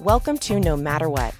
[0.00, 1.36] Welcome to No Matter What.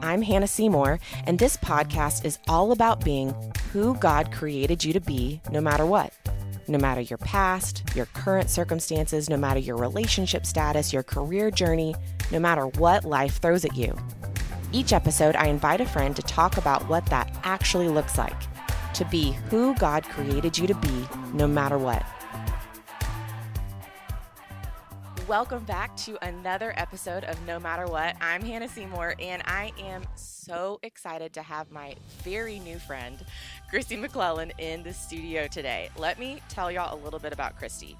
[0.00, 3.34] I'm Hannah Seymour, and this podcast is all about being
[3.74, 6.14] who God created you to be no matter what.
[6.66, 11.94] No matter your past, your current circumstances, no matter your relationship status, your career journey,
[12.32, 13.94] no matter what life throws at you.
[14.72, 18.40] Each episode, I invite a friend to talk about what that actually looks like
[18.94, 22.04] to be who God created you to be no matter what.
[25.30, 28.16] Welcome back to another episode of No Matter What.
[28.20, 31.94] I'm Hannah Seymour, and I am so excited to have my
[32.24, 33.16] very new friend,
[33.72, 35.88] Kristi McLelland, in the studio today.
[35.96, 37.94] Let me tell y'all a little bit about Kristi.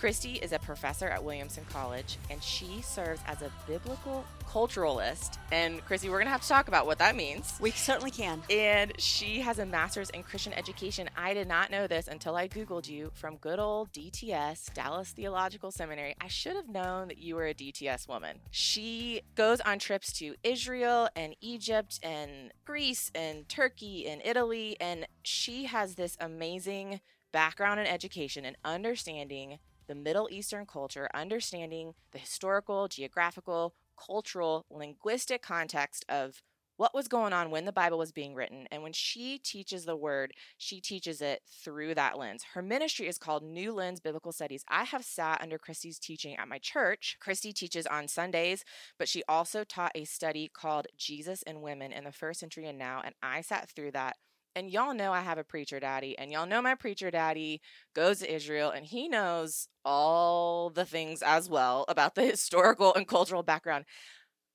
[0.00, 5.36] Kristi is a professor at Williamson College, and she serves as a biblical culturalist.
[5.52, 7.58] And Kristi, we're going to have to talk about what that means.
[7.60, 8.42] We certainly can.
[8.48, 11.10] And she has a master's in Christian education.
[11.18, 15.70] I did not know this until I Googled you from good old DTS, Dallas Theological
[15.70, 16.16] Seminary.
[16.18, 18.38] I should have known that you were a DTS woman.
[18.50, 24.78] She goes on trips to Israel and Egypt and Greece and Turkey and Italy.
[24.80, 29.58] And she has this amazing background in education and understanding
[29.90, 36.42] the Middle Eastern culture, understanding the historical, geographical, cultural, linguistic context of
[36.76, 38.68] what was going on when the Bible was being written.
[38.70, 42.44] And when she teaches the word, she teaches it through that lens.
[42.54, 44.64] Her ministry is called New Lens Biblical Studies.
[44.68, 47.16] I have sat under Kristi's teaching at my church.
[47.20, 48.64] Kristi teaches on Sundays,
[48.96, 52.78] but she also taught a study called Jesus and Women in the First Century and
[52.78, 53.02] Now.
[53.04, 54.18] And I sat through that
[54.54, 57.60] and y'all know I have a preacher daddy, and y'all know my preacher daddy
[57.94, 63.06] goes to Israel and he knows all the things as well about the historical and
[63.06, 63.84] cultural background.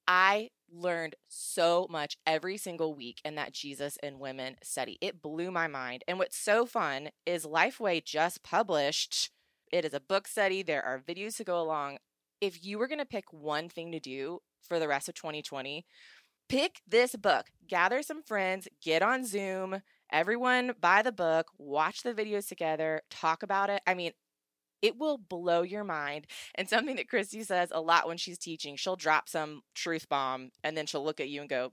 [0.08, 4.98] I learned so much every single week in that Jesus and Women study.
[5.02, 6.04] It blew my mind.
[6.08, 9.32] And what's so fun is Lifeway just published
[9.72, 11.98] it is a book study, there are videos to go along.
[12.40, 15.86] If you were going to pick one thing to do for the rest of 2020,
[16.50, 22.14] pick this book, gather some friends, get on Zoom, everyone buy the book, watch the
[22.14, 23.82] videos together, talk about it.
[23.88, 24.12] I mean,
[24.82, 26.28] it will blow your mind.
[26.56, 30.52] And something that Kristi says a lot when she's teaching, she'll drop some truth bomb
[30.64, 31.72] and then she'll look at you and go,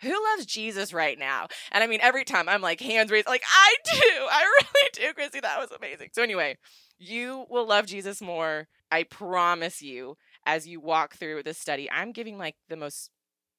[0.00, 1.48] who loves Jesus right now?
[1.72, 4.26] And I mean, every time I'm like, hands raised, like, I do.
[4.30, 5.42] I really do, Kristi.
[5.42, 6.10] That was amazing.
[6.12, 6.56] So, anyway,
[6.98, 8.68] you will love Jesus more.
[8.90, 11.90] I promise you, as you walk through this study.
[11.90, 13.10] I'm giving like the most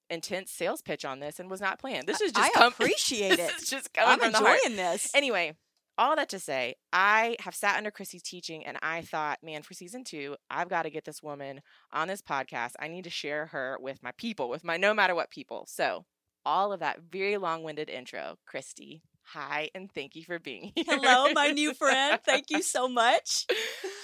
[0.09, 2.07] intense sales pitch on this and was not planned.
[2.07, 3.61] This is just I com- appreciate this it.
[3.61, 4.59] is just coming I'm from the heart.
[4.65, 5.11] enjoying this.
[5.15, 5.55] Anyway,
[5.97, 9.73] all that to say, I have sat under Kristi's teaching and I thought, man, for
[9.73, 11.61] season two, I've got to get this woman
[11.91, 12.71] on this podcast.
[12.79, 15.65] I need to share her with my people, with my no matter what people.
[15.67, 16.05] So,
[16.45, 19.01] all of that very long winded intro, Kristi.
[19.33, 20.85] Hi, and thank you for being here.
[20.87, 22.19] Hello, my new friend.
[22.25, 23.45] Thank you so much.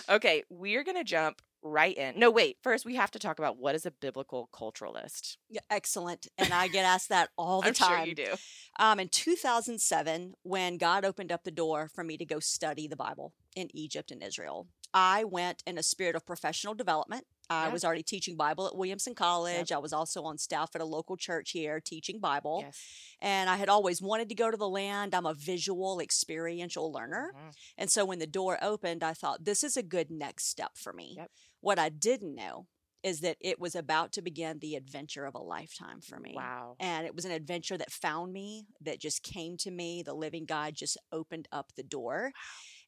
[0.09, 2.17] okay, we're going to jump right in.
[2.19, 2.57] No, wait.
[2.61, 5.37] First, we have to talk about what is a biblical culturalist.
[5.49, 6.27] Yeah, excellent.
[6.37, 7.89] And I get asked that all the time.
[7.89, 7.97] I'm time.
[7.99, 8.33] sure you do.
[8.77, 12.95] Um, in 2007, when God opened up the door for me to go study the
[12.95, 17.25] Bible in Egypt and Israel, I went in a spirit of professional development.
[17.49, 17.73] I Yeah.
[17.73, 19.71] was already teaching Bible at Williamson College.
[19.71, 22.61] I was also on staff at a local church here teaching Bible.
[22.65, 22.81] Yes.
[23.21, 25.13] And I had always wanted to go to the land.
[25.13, 27.33] I'm a visual, experiential learner.
[27.35, 27.53] Mhm.
[27.77, 30.91] And so when the door opened, I thought, this is a good next step for
[30.91, 31.13] me.
[31.17, 31.31] Yep.
[31.65, 32.67] What I didn't know
[33.01, 36.33] is that it was about to begin the adventure of a lifetime for me.
[36.35, 36.75] Wow.
[36.79, 40.03] And it was an adventure that found me, that just came to me.
[40.03, 42.33] The living God just opened up the door.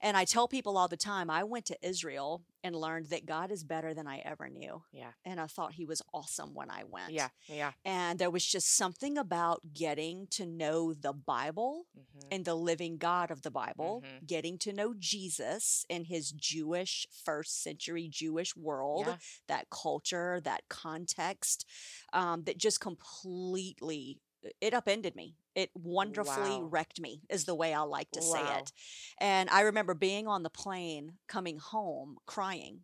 [0.02, 3.52] And I tell people all the time, I went to Israel and learned that God
[3.52, 4.84] is better than I ever knew.
[4.92, 5.12] Yeah.
[5.26, 7.14] And I thought he was awesome when I went.
[7.14, 7.30] Yeah.
[7.48, 7.72] Yeah.
[7.86, 12.28] And there was just something about getting to know the Bible Mhm.
[12.32, 14.28] and the living God of the Bible, Mhm.
[14.28, 19.18] getting to know Jesus in his Jewish, first century Jewish world, Yeah.
[19.48, 21.66] that culture, that context,
[22.14, 24.20] um, that just completely
[24.62, 25.36] it upended me.
[25.56, 26.70] It wonderfully Wow.
[26.70, 28.72] wrecked me, is the way I like to say it.
[29.20, 32.82] And I remember being on the plane, coming home, crying,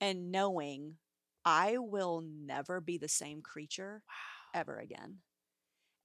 [0.00, 0.96] and knowing
[1.44, 4.02] I will never be the same creature
[4.54, 5.18] ever again.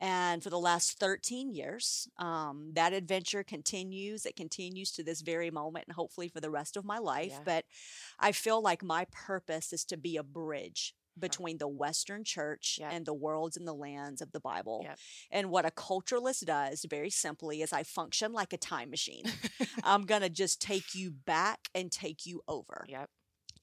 [0.01, 4.25] And for the last 13 years, um, that adventure continues.
[4.25, 7.33] It continues to this very moment and hopefully for the rest of my life.
[7.33, 7.44] Yeah.
[7.45, 7.66] But
[8.19, 10.94] I feel like my purpose is to be a bridge.
[11.18, 12.92] Between the Western church Yep.
[12.94, 14.82] and the worlds and the lands of the Bible.
[14.84, 15.00] Yep.
[15.32, 19.24] And what a culturalist does, very simply, is I function like a time machine.
[19.84, 23.10] I'm going to just take you back and take you over Yep.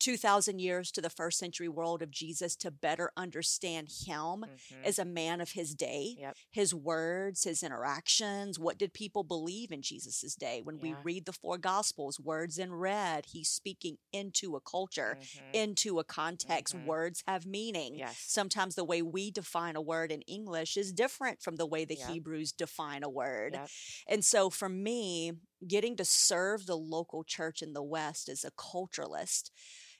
[0.03, 4.83] 2,000 years to the first century world of Jesus to better understand him Mhm.
[4.85, 6.37] as a man of his day, Yep.
[6.51, 8.59] his words, his interactions.
[8.59, 10.61] What did people believe in Jesus' day?
[10.61, 15.55] When we read the four gospels, words in red, he's speaking into a culture, Mhm.
[15.55, 16.75] into a context.
[16.75, 16.85] Mhm.
[16.87, 17.97] Words have meaning.
[17.97, 18.19] Yes.
[18.27, 21.95] Sometimes the way we define a word in English is different from the way the
[21.97, 22.09] Yep.
[22.09, 23.53] Hebrews define a word.
[23.55, 23.71] Yep.
[24.09, 25.33] And so for me,
[25.65, 29.51] getting to serve the local church in the West as a culturalist,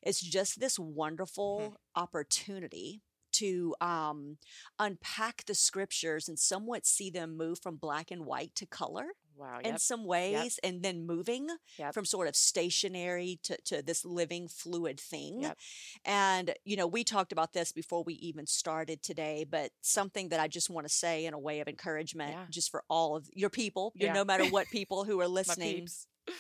[0.03, 3.03] it's just this wonderful opportunity
[3.33, 4.37] to um,
[4.79, 9.61] unpack the scriptures and somewhat see them move from black and white to color Wow.
[9.65, 11.95] in some ways and then moving Yep.
[11.95, 15.59] from sort of stationary to, to this living fluid thing Yep.
[16.05, 20.39] and you know we talked about this before we even started today but something that
[20.39, 22.45] i just want to say in a way of encouragement Yeah.
[22.51, 24.13] just for all of your people your Yeah.
[24.13, 25.89] no matter what people who are listening.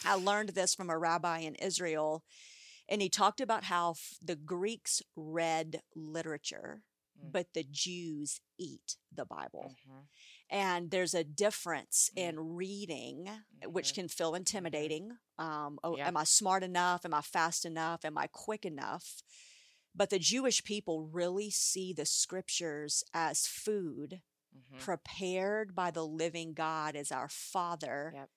[0.04, 2.22] I learned this from a rabbi in Israel,
[2.92, 6.84] and he talked about how f- the Greeks read literature,
[7.18, 7.32] Mm.
[7.32, 9.74] but the Jews eat the Bible.
[9.86, 10.08] Mhm.
[10.50, 12.18] And there's a difference Mm.
[12.28, 13.94] in reading, which Mhm.
[13.94, 15.18] can feel intimidating.
[15.38, 16.08] Um, oh, Yeah.
[16.08, 17.04] Am I smart enough?
[17.04, 18.04] Am I fast enough?
[18.04, 19.22] Am I quick enough?
[19.94, 24.22] But the Jewish people really see the scriptures as food
[24.54, 24.78] Mhm.
[24.80, 28.30] prepared by the living God as our Father, Yep.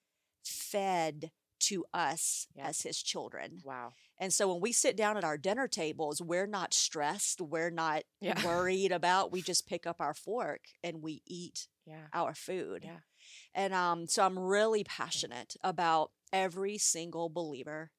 [0.44, 2.66] fed to us Yep.
[2.68, 3.62] as His children.
[3.64, 3.96] Wow.
[4.18, 8.04] And so when we sit down at our dinner tables, we're not stressed, we're not
[8.22, 8.44] Yeah.
[8.46, 12.08] worried about, we just pick up our fork and we eat Yeah.
[12.14, 12.84] our food.
[12.86, 13.00] Yeah.
[13.54, 17.92] And um, so I'm really passionate about every single believer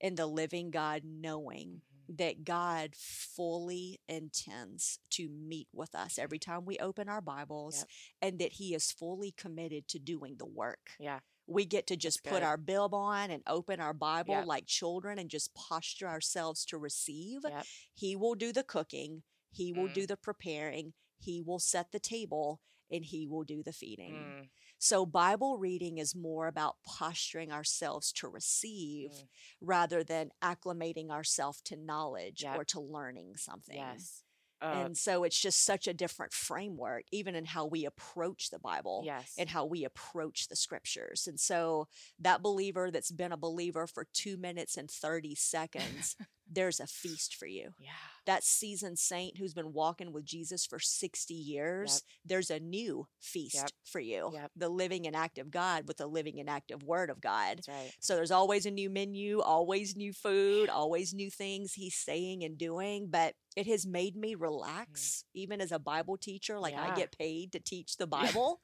[0.00, 2.16] in the living God knowing Mhm.
[2.18, 7.88] that God fully intends to meet with us every time we open our Bibles Yep.
[8.22, 10.92] and that He is fully committed to doing the work.
[10.98, 11.20] Yeah.
[11.48, 12.46] We get to just That's put good.
[12.46, 14.46] our bib on and open our Bible Yep.
[14.46, 17.40] like children and just posture ourselves to receive.
[17.44, 17.66] Yep.
[17.94, 19.94] He will do the cooking, He will Mm.
[19.94, 22.60] do the preparing, He will set the table,
[22.90, 24.12] and He will do the feeding.
[24.14, 24.50] Mm.
[24.78, 29.28] So, Bible reading is more about posturing ourselves to receive Mm.
[29.60, 32.58] rather than acclimating ourselves to knowledge Yep.
[32.58, 33.76] or to learning something.
[33.76, 34.22] Yes.
[34.60, 38.58] Uh, And so it's just such a different framework, even in how we approach the
[38.58, 39.34] Bible yes.
[39.38, 41.26] and how we approach the scriptures.
[41.26, 41.86] And so
[42.18, 46.16] that believer that's been a believer for two minutes and 30 seconds,
[46.50, 47.70] there's a feast for you.
[47.78, 47.90] yeah.
[48.26, 53.54] That seasoned saint who's been walking with Jesus for 60 years, there's a new feast
[53.54, 53.70] Yep.
[53.84, 54.30] for you.
[54.34, 54.50] Yep.
[54.54, 57.62] The living and active God with the living and active word of God.
[57.66, 57.90] Right.
[58.00, 62.58] So there's always a new menu, always new food, always new things he's saying and
[62.58, 63.08] doing.
[63.10, 66.60] But it has made me relax, even as a Bible teacher.
[66.60, 68.60] Like I get paid to teach the Bible.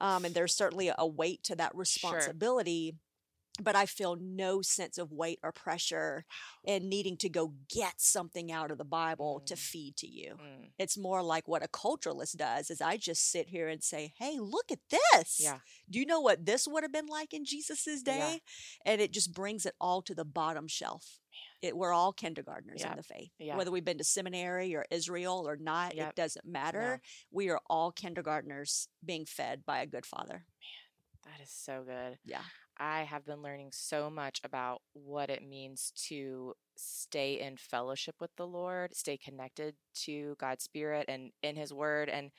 [0.00, 2.96] um, and there's certainly a weight to that responsibility.
[3.62, 6.24] But I feel no sense of weight or pressure
[6.66, 9.58] and needing to go get something out of the Bible to Mm.
[9.58, 10.36] feed to you.
[10.42, 10.72] Mm.
[10.76, 14.38] It's more like what a culturalist does is I just sit here and say, hey,
[14.40, 15.38] look at this.
[15.40, 15.60] Yeah.
[15.88, 18.40] Do you know what this would have been like in Jesus's day?
[18.84, 18.92] Yeah.
[18.92, 21.20] And it just brings it all to the bottom shelf.
[21.62, 22.90] It, we're all kindergartners Yep.
[22.90, 23.30] in the faith.
[23.38, 23.56] Yeah.
[23.56, 26.10] Whether we've been to seminary or Israel or not, Yep.
[26.10, 27.00] it doesn't matter.
[27.30, 30.44] We are all kindergartners being fed by a good father.
[31.24, 32.18] Man, That is so good.
[32.24, 32.42] Yeah.
[32.78, 38.30] I have been learning so much about what it means to stay in fellowship with
[38.36, 42.08] the Lord, stay connected to God's Spirit and in His Word.
[42.08, 42.30] And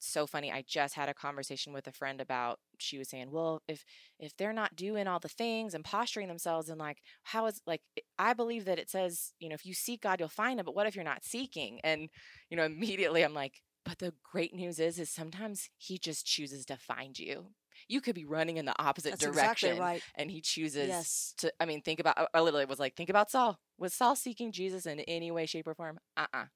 [0.00, 0.52] so funny.
[0.52, 2.58] I just had a conversation with a friend about.
[2.78, 3.84] She was saying, "Well, if
[4.18, 7.82] if they're not doing all the things and posturing themselves, and like, how is like?
[8.18, 10.66] I believe that it says, you know, if you seek God, you'll find Him.
[10.66, 11.80] But what if you're not seeking?
[11.84, 12.08] And
[12.50, 16.64] you know, immediately I'm like, but the great news is, is sometimes He just chooses
[16.66, 17.46] to find you.
[17.86, 20.02] You could be running in the opposite That's direction exactly right.
[20.16, 21.34] and he chooses Yes.
[21.38, 23.58] to i mean think about I- literally was like think about saul.
[23.78, 25.98] Was saul seeking jesus in any way shape or form?
[26.16, 26.46] Uh-uh.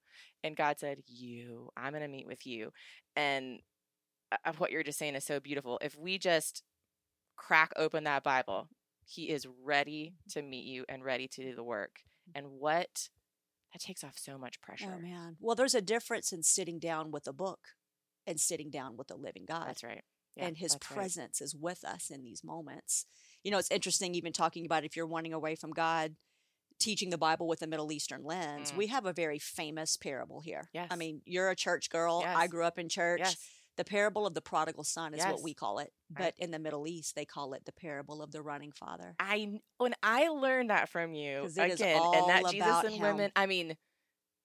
[0.43, 2.73] And god said you i'm going to meet with you.
[3.15, 3.61] And
[4.33, 5.79] uh, uh, what you're just saying is so beautiful.
[5.83, 6.63] If we just
[7.37, 8.69] crack open that bible
[9.05, 11.97] he is ready to meet you and ready to do the work.
[12.35, 13.09] And what
[13.73, 14.95] that takes off so much pressure.
[14.97, 15.37] Oh, man.
[15.41, 17.59] Well, there's a difference in sitting down with a book
[18.27, 19.67] and sitting down with the living God.
[19.67, 20.05] that's right
[20.37, 20.97] Yeah, and his that's right.
[20.97, 23.07] presence is with us in these moments.
[23.45, 26.17] You know, it's interesting even talking about if you're running away from God,
[26.79, 28.73] teaching the Bible with a Middle Eastern lens.
[28.73, 28.77] Mm.
[28.77, 30.69] We have a very famous parable here.
[30.91, 32.25] I mean, you're a church girl.
[32.27, 33.21] I grew up in church.
[33.21, 33.37] yes
[33.77, 35.33] The parable of the prodigal son is Yes.
[35.33, 35.93] what we call it.
[36.11, 36.35] Right.
[36.37, 39.15] But in the Middle East, they call it the parable of the running father.
[39.19, 42.95] I when I learned that from you 'Cause it is again, and that Jesus and
[42.95, 43.01] him.
[43.03, 43.33] women.
[43.37, 43.77] I mean,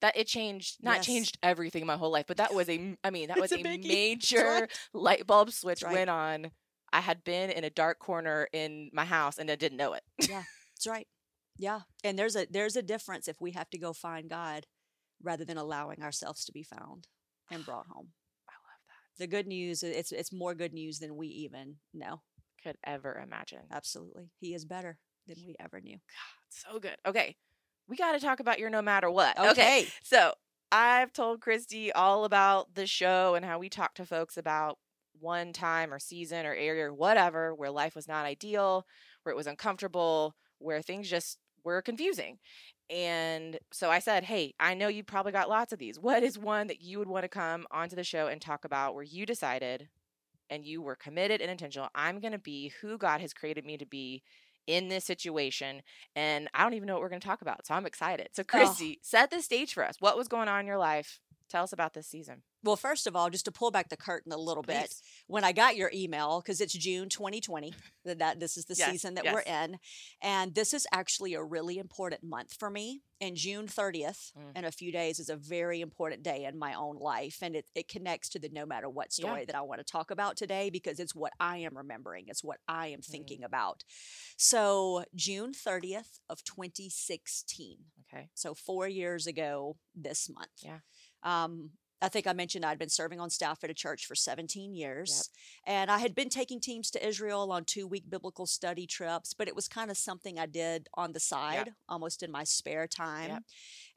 [0.02, 1.06] that it changed not Yes.
[1.06, 3.64] changed everything in my whole life, but that was a i mean that was It's
[3.64, 4.72] a, a major right.
[4.94, 5.94] light bulb switch right.
[5.94, 6.52] went on.
[6.94, 10.04] I had been in a dark corner in my house and I didn't know it.
[10.30, 10.44] Yeah.
[10.76, 11.08] That's right.
[11.58, 11.82] Yeah.
[12.04, 14.66] And there's a there's a difference if we have to go find God
[15.22, 17.08] rather than allowing ourselves to be found
[17.52, 18.10] and brought home.
[18.48, 19.22] I love that.
[19.24, 22.22] The good news it's it's more good news than we even know.
[22.64, 23.64] Could ever imagine.
[23.72, 24.32] Absolutely.
[24.40, 25.98] He is better than we ever knew.
[25.98, 26.98] God, so good.
[27.06, 27.36] Okay.
[27.88, 29.38] We got to talk about your no matter what.
[29.52, 29.88] Okay.
[30.04, 30.34] So
[30.72, 34.78] I've told Kristi all about the show and how we talk to folks about
[35.20, 38.86] one time or season or area or whatever where life was not ideal,
[39.24, 42.38] where it was uncomfortable, where things just were confusing.
[42.90, 46.00] And so I said, Hey, I know you probably got lots of these.
[46.00, 48.94] What is one that you would want to come onto the show and talk about
[48.96, 49.90] where you decided
[50.50, 51.90] and you were committed and intentional?
[51.96, 54.24] I'm going to be who God has created me to be
[54.68, 55.82] in this situation.
[56.16, 57.66] And I don't even know what we're going to talk about.
[57.66, 58.30] So I'm excited.
[58.34, 58.46] So, oh.
[58.46, 59.96] Kristi, set the stage for us.
[60.00, 61.20] What was going on in your life?
[61.50, 62.44] Tell us about this season.
[62.68, 64.94] Well, first of all, just to pull back the curtain a little bit,
[65.28, 68.90] when I got your email, because it's June 2020, that, that this is the Yes,
[68.92, 69.80] season that we're in,
[70.22, 73.04] and this is actually a really important month for me.
[73.22, 74.58] And June 30th, Mm.
[74.58, 77.68] in a few days, is a very important day in my own life, and it,
[77.74, 79.24] it connects to the no matter what Yeah.
[79.28, 82.44] story that I want to talk about today because it's what I am remembering, it's
[82.44, 82.94] what I Mm.
[82.96, 83.86] am thinking about.
[84.36, 87.78] So June 30th of 2016,
[88.14, 88.30] Okay.
[88.34, 90.62] so four years ago this month.
[90.62, 90.80] Yeah.
[91.24, 94.76] Um, I think I mentioned I'd been serving on staff at a church for 17
[94.76, 95.30] years.
[95.66, 99.48] And I had been taking teams to Israel on two week biblical study trips, but
[99.48, 103.30] it was kind of something I did on the side, almost in my spare time.
[103.30, 103.44] Yep.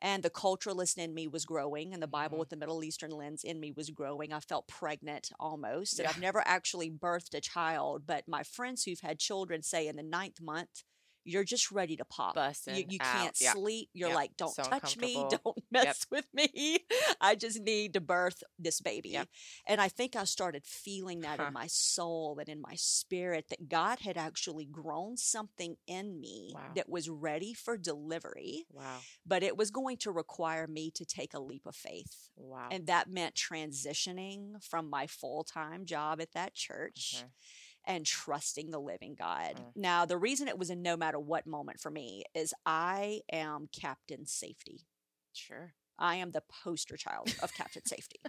[0.00, 2.40] And the culturalist in me was growing, and the Bible Mhm.
[2.40, 4.32] with the Middle Eastern lens in me was growing.
[4.32, 5.98] I felt pregnant almost.
[5.98, 6.10] And Yeah.
[6.10, 10.02] I've never actually birthed a child, but my friends who've had children say in the
[10.02, 10.84] ninth month,
[11.24, 12.34] you're just ready to pop.
[12.34, 13.12] You, Busting you out.
[13.16, 13.52] can't Yeah.
[13.52, 13.90] sleep.
[13.92, 14.14] You're Yep.
[14.16, 15.14] like, don't So touch me.
[15.30, 16.78] Don't mess with me.
[17.20, 19.10] I just need to birth this baby.
[19.10, 19.28] Yep.
[19.66, 21.46] And I think I started feeling that Huh.
[21.48, 26.52] in my soul and in my spirit that God had actually grown something in me
[26.54, 26.72] Wow.
[26.74, 29.00] that was ready for delivery, Wow.
[29.26, 32.30] but it was going to require me to take a leap of faith.
[32.36, 32.68] Wow.
[32.70, 37.30] And that meant transitioning from my full time job at that church Mhm.
[37.90, 39.56] And trusting the living God.
[39.56, 39.72] Mm.
[39.74, 43.68] Now, the reason it was a no matter what moment for me is I am
[43.72, 44.86] Captain Safety.
[45.32, 45.74] Sure.
[45.98, 48.20] I am the poster child of Captain Safety.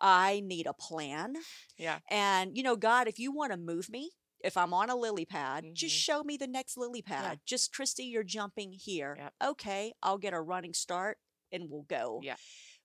[0.00, 1.34] I need a plan.
[1.76, 1.98] Yeah.
[2.10, 5.24] And, you know, God, if you want to move me, if I'm on a lily
[5.24, 6.00] pad, just Mhm.
[6.00, 7.40] show me the next lily pad.
[7.44, 9.16] Just, Kristi, you're jumping here.
[9.18, 9.34] Yep.
[9.42, 11.18] Okay, I'll get a running start
[11.52, 12.20] and we'll go.
[12.22, 12.36] Yeah.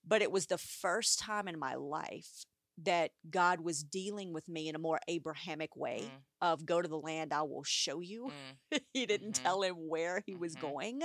[0.06, 2.44] But it was the first time in my life
[2.84, 6.88] that God was dealing with me in a more Abrahamic way Mm, of go to
[6.88, 8.32] the land I will show you.
[8.32, 8.56] mm,
[8.92, 9.44] he didn't Mhm.
[9.44, 10.56] tell him where he was Mhm.
[10.56, 11.02] going.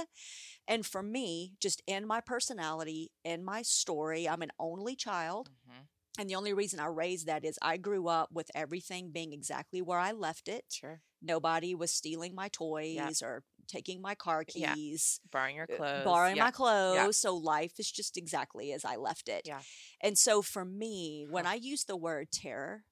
[0.68, 5.50] And for me, just in my personality, in my story, I'm an only child.
[5.68, 5.88] mhm.
[6.18, 9.82] And the only reason I raised that is I grew up with everything being exactly
[9.82, 10.66] where I left it.
[10.70, 11.02] Sure.
[11.22, 14.74] Nobody was stealing my toys or taking my car Yeah.
[14.76, 16.04] keys, Borrowing your uh, clothes.
[16.06, 16.44] borrowing yeah.
[16.46, 17.18] my clothes.
[17.18, 19.44] So life is just exactly as I left it.
[19.46, 19.62] Yeah.
[20.02, 22.84] And so for me, when I use the word terror,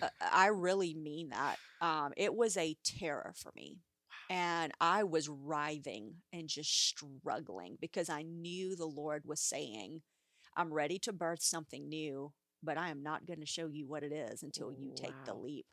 [0.00, 1.58] uh, I really mean that.
[1.80, 3.78] Um, it was a terror for me.
[4.30, 10.00] And I was writhing and just struggling because I knew the Lord was saying,
[10.56, 14.02] I'm ready to birth something new, but I am not going to show you what
[14.02, 15.66] it is until you take the leap.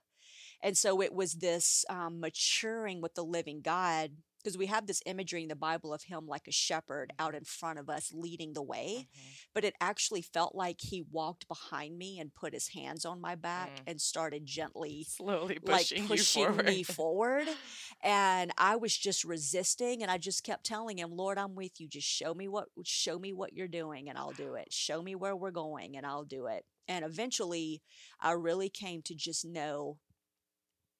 [0.62, 4.12] And so it was this um, maturing with the living God
[4.44, 7.44] because we have this imagery in the Bible of him like a shepherd out in
[7.44, 9.46] front of us leading the way Mhm.
[9.54, 13.36] but it actually felt like he walked behind me and put his hands on my
[13.36, 13.84] back Mm.
[13.88, 16.66] and started gently Slowly like pushing, pushing you forward.
[16.66, 17.48] me forward
[18.02, 21.88] and i was just resisting and i just kept telling him lord i'm with you
[21.88, 25.16] just show me what show me what you're doing and i'll do it show me
[25.16, 27.82] where we're going and i'll do it and eventually
[28.20, 29.98] i really came to just know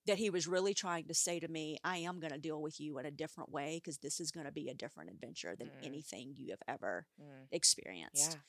[0.08, 2.80] that he was really trying to say to me, I am going to deal with
[2.80, 5.70] you in a different way because this is going to be a different adventure than
[5.70, 5.84] Mm.
[5.84, 8.38] anything you have ever Mm, experienced.
[8.38, 8.40] Yeah.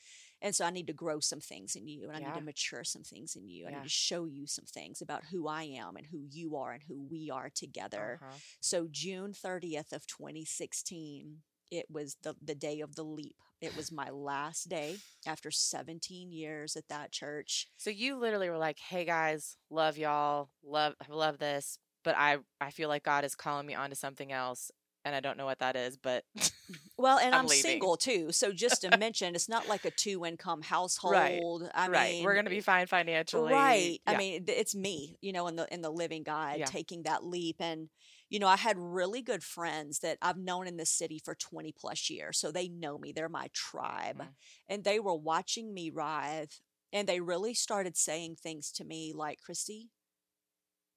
[0.41, 2.83] And so I need to grow some things in you and I need to mature
[2.83, 3.67] some things in you.
[3.67, 3.77] I Yeah.
[3.77, 6.83] need to show you some things about who I am and who you are and
[6.83, 8.21] who we are together.
[8.21, 8.37] Uh-huh.
[8.59, 13.35] So June 30th of 2016, it was the, the day of the leap.
[13.61, 17.67] It was my last day after 17 years at that church.
[17.77, 22.71] So you literally were like, "Hey guys, love y'all, love love this, but I I
[22.71, 24.71] feel like God is calling me onto something else,
[25.05, 26.73] and I don't know what that is, but mm-hmm.
[26.97, 28.31] Well, and I'm I'm, single too.
[28.31, 31.69] So just to mention, it's not like a two income household.
[31.73, 33.99] I right, mean, we're gonna be fine financially, Right.
[34.07, 34.13] Yeah.
[34.13, 36.65] I mean, it's me, you know, in the in the living God Yeah.
[36.65, 37.89] taking that leap and
[38.31, 41.73] you know, I had really good friends that I've known in this city for 20
[41.73, 42.39] plus years.
[42.39, 43.13] So they know me.
[43.13, 44.23] They're my tribe.
[44.23, 44.35] Mhm.
[44.69, 46.61] And they were watching me writhe
[46.93, 49.89] and they really started saying things to me like, "Kristi,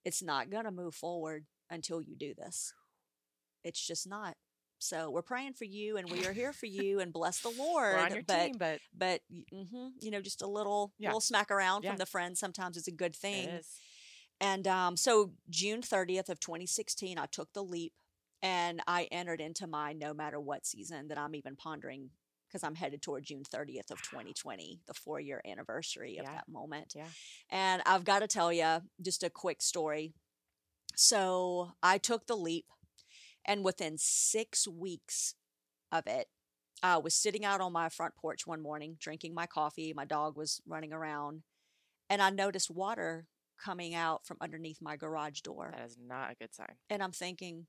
[0.05, 2.73] it's not going to move forward until you do this.
[3.65, 4.37] It's just not.
[4.79, 7.65] So we're praying for you and we are here for you and bless the Lord.
[7.91, 9.23] We're on your but team, but but
[9.53, 11.15] hmm you know, just a little Yeah.
[11.15, 11.97] little smack around Yeah.
[11.97, 13.61] from the friends sometimes is a good thing.
[14.41, 17.93] And um, so June 30th of 2016, I took the leap
[18.43, 22.11] and I entered into my no matter what season that I'm even pondering
[22.49, 26.35] because I'm headed toward June 30th of 2020, the four year anniversary of Yeah.
[26.35, 26.93] that moment.
[26.95, 27.09] Yeah.
[27.51, 30.13] And I've got to tell you just a quick story.
[30.95, 32.67] So I took the leap,
[33.45, 35.35] and within six weeks
[35.91, 36.29] of it,
[36.83, 39.93] I was sitting out on my front porch one morning drinking my coffee.
[39.95, 41.43] My dog was running around,
[42.09, 43.27] and I noticed water
[43.65, 45.73] coming out from underneath my garage door.
[45.75, 46.77] That is not a good sign.
[46.91, 47.67] And I'm thinking,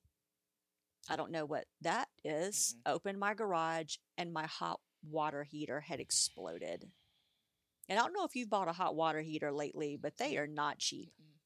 [1.10, 2.76] I don't know what that is.
[2.86, 6.86] Opened my garage, and my hot water heater had exploded.
[7.88, 10.48] And I don't know if you've bought a hot water heater lately, but they are
[10.48, 11.14] not cheap.
[11.22, 11.38] Mm-mm.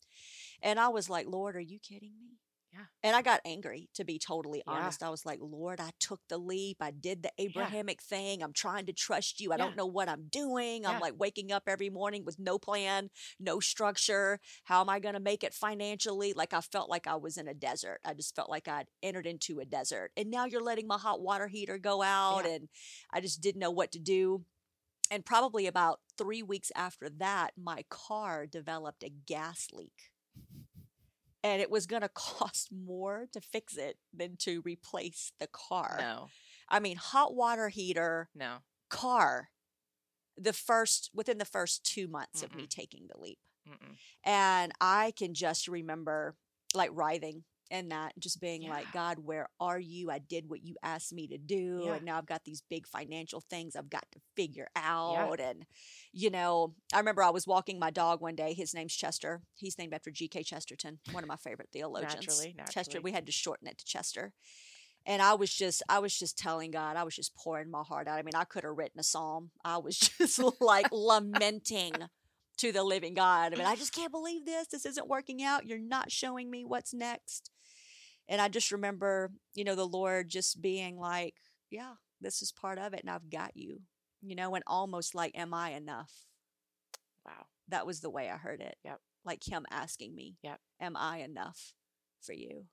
[0.61, 2.37] And I was like, Lord, are you kidding me?
[2.71, 2.85] Yeah.
[3.01, 4.73] And I got angry, to be totally Yeah.
[4.73, 5.01] honest.
[5.01, 6.77] I was like, Lord, I took the leap.
[6.81, 8.43] I did the Abrahamic thing.
[8.43, 9.51] I'm trying to trust you.
[9.51, 9.65] I Yeah.
[9.65, 10.83] don't know what I'm doing.
[10.83, 10.91] Yeah.
[10.91, 13.09] I'm like waking up every morning with no plan,
[13.39, 14.39] no structure.
[14.65, 16.33] How am I going to make it financially?
[16.33, 18.01] Like I felt like I was in a desert.
[18.05, 20.11] I just felt like I'd entered into a desert.
[20.15, 22.45] And now you're letting my hot water heater go out.
[22.45, 22.51] Yeah.
[22.51, 22.69] And
[23.11, 24.45] I just didn't know what to do.
[25.11, 30.08] And probably about three weeks after that, my car developed a gas leak.
[31.43, 35.97] And it was going to cost more to fix it than to replace the car.
[35.99, 36.27] No,
[36.67, 38.57] I mean, hot water heater, no.
[38.89, 39.49] car,
[40.37, 43.39] the first, within the first two months of me taking the leap.
[43.67, 43.95] Mm-mm.
[44.23, 46.35] And I can just remember
[46.73, 50.09] like writhing in that, just being like, God, where are you?
[50.09, 51.83] I did what you asked me to do.
[51.85, 51.93] Yeah.
[51.93, 55.39] And now I've got these big financial things I've got to figure out.
[55.39, 55.65] And,
[56.11, 58.53] you know, I remember I was walking my dog one day.
[58.53, 59.41] His name's Chester.
[59.55, 60.43] He's named after G.K.
[60.43, 62.15] Chesterton, one of my favorite theologians.
[62.15, 63.03] Naturally, Chester, naturally.
[63.03, 64.33] we had to shorten it to Chester.
[65.05, 68.07] And I was just, I was just telling God, I was just pouring my heart
[68.07, 68.19] out.
[68.19, 69.51] I mean, I could have written a psalm.
[69.63, 71.93] I was just like lamenting
[72.59, 73.53] to the living God.
[73.53, 74.67] I mean, I just can't believe this.
[74.67, 75.65] This isn't working out.
[75.65, 77.51] You're not showing me what's next.
[78.27, 81.35] And I just remember, you know, the Lord just being like,
[81.71, 83.01] yeah, this is part of it.
[83.01, 83.81] And I've got you,
[84.21, 86.11] you know, and almost like, am I enough?
[87.25, 87.47] Wow.
[87.69, 88.75] That was the way I heard it.
[88.83, 88.99] Yep.
[89.25, 90.59] Like Him asking me, Yep.
[90.79, 91.73] am I enough
[92.21, 92.65] for you?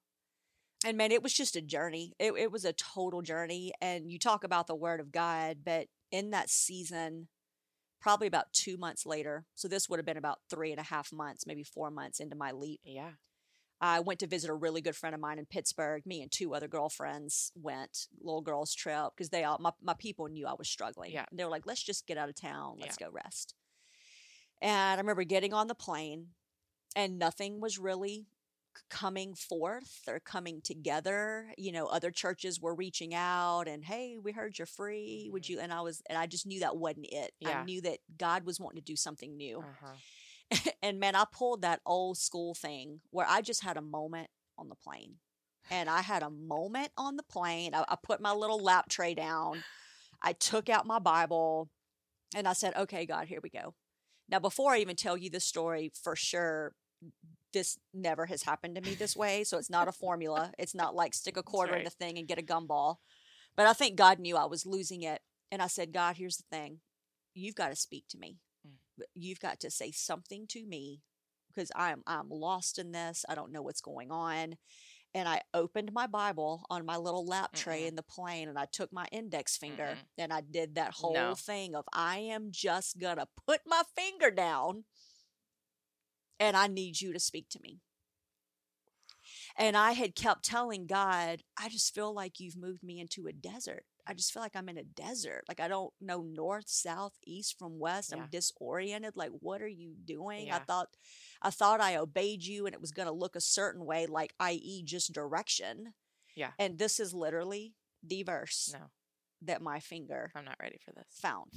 [0.85, 2.13] And man, it was just a journey.
[2.19, 3.73] It, it was a total journey.
[3.81, 7.29] And you talk about the word of God, but in that season,
[8.01, 11.13] probably about two months later, so this would have been about three and a half
[11.13, 13.13] months, maybe four months into my leap, Yeah.
[13.79, 16.07] I went to visit a really good friend of mine in Pittsburgh.
[16.07, 20.29] Me and two other girlfriends went, little girls trip, because they all my, my people
[20.29, 21.13] knew I was struggling.
[21.13, 21.27] Yeah.
[21.31, 22.77] They were like, let's just get out of town.
[22.81, 23.09] Let's Yeah.
[23.09, 23.55] go rest.
[24.63, 26.29] And I remember getting on the plane
[26.95, 28.29] and nothing was really
[28.91, 31.53] coming forth or coming together.
[31.57, 35.29] You know, other churches were reaching out and, hey, we heard you're free.
[35.33, 35.49] Would Mhm.
[35.49, 35.61] you?
[35.61, 37.35] And I was, and I just knew that wasn't it.
[37.45, 39.59] I knew that God was wanting to do something new.
[39.59, 39.97] Uh-huh.
[40.83, 44.69] and man, I pulled that old school thing where I just had a moment on
[44.69, 45.17] the plane.
[45.71, 47.75] And I had a moment on the plane.
[47.75, 49.65] I, I put my little lap tray down.
[50.23, 51.69] I took out my Bible
[52.35, 53.75] and I said, okay, God, here we go.
[54.29, 56.73] Now, before I even tell you the story, for sure,
[57.53, 59.45] this never has happened to me this way.
[59.45, 60.53] So it's not a formula.
[60.59, 62.97] It's not like stick a quarter in the thing and get a gumball.
[63.57, 65.21] But I think God knew I was losing it.
[65.51, 66.81] And I said, God, here's the thing.
[67.35, 68.39] You've got to speak to me.
[68.67, 69.05] Mm.
[69.15, 71.01] You've got to say something to me
[71.55, 73.25] because I'm I'm lost in this.
[73.29, 74.57] I don't know what's going on.
[75.15, 77.89] And I opened my Bible on my little lap tray Mm-mm.
[77.89, 80.23] in the plane and I took my index finger Mm-mm.
[80.23, 81.35] and I did that whole No.
[81.35, 84.85] thing of I am just gonna put my finger down
[86.39, 87.81] and I need you to speak to me.
[89.59, 93.33] And I had kept telling God, I just feel like you've moved me into a
[93.33, 93.85] desert.
[94.07, 95.43] I just feel like I'm in a desert.
[95.49, 98.13] Like I don't know north, south, east from west.
[98.15, 98.23] Yeah.
[98.23, 99.17] I'm disoriented.
[99.17, 100.51] Like what are you doing?
[100.53, 100.89] I thought
[101.43, 104.33] I thought I obeyed you and it was going to look a certain way like
[104.39, 104.83] i.e.
[104.85, 105.95] just direction.
[106.37, 106.51] Yeah.
[106.59, 107.75] And this is literally
[108.07, 108.87] the verse No,
[109.43, 111.07] that my finger I'm not ready for this.
[111.21, 111.51] found.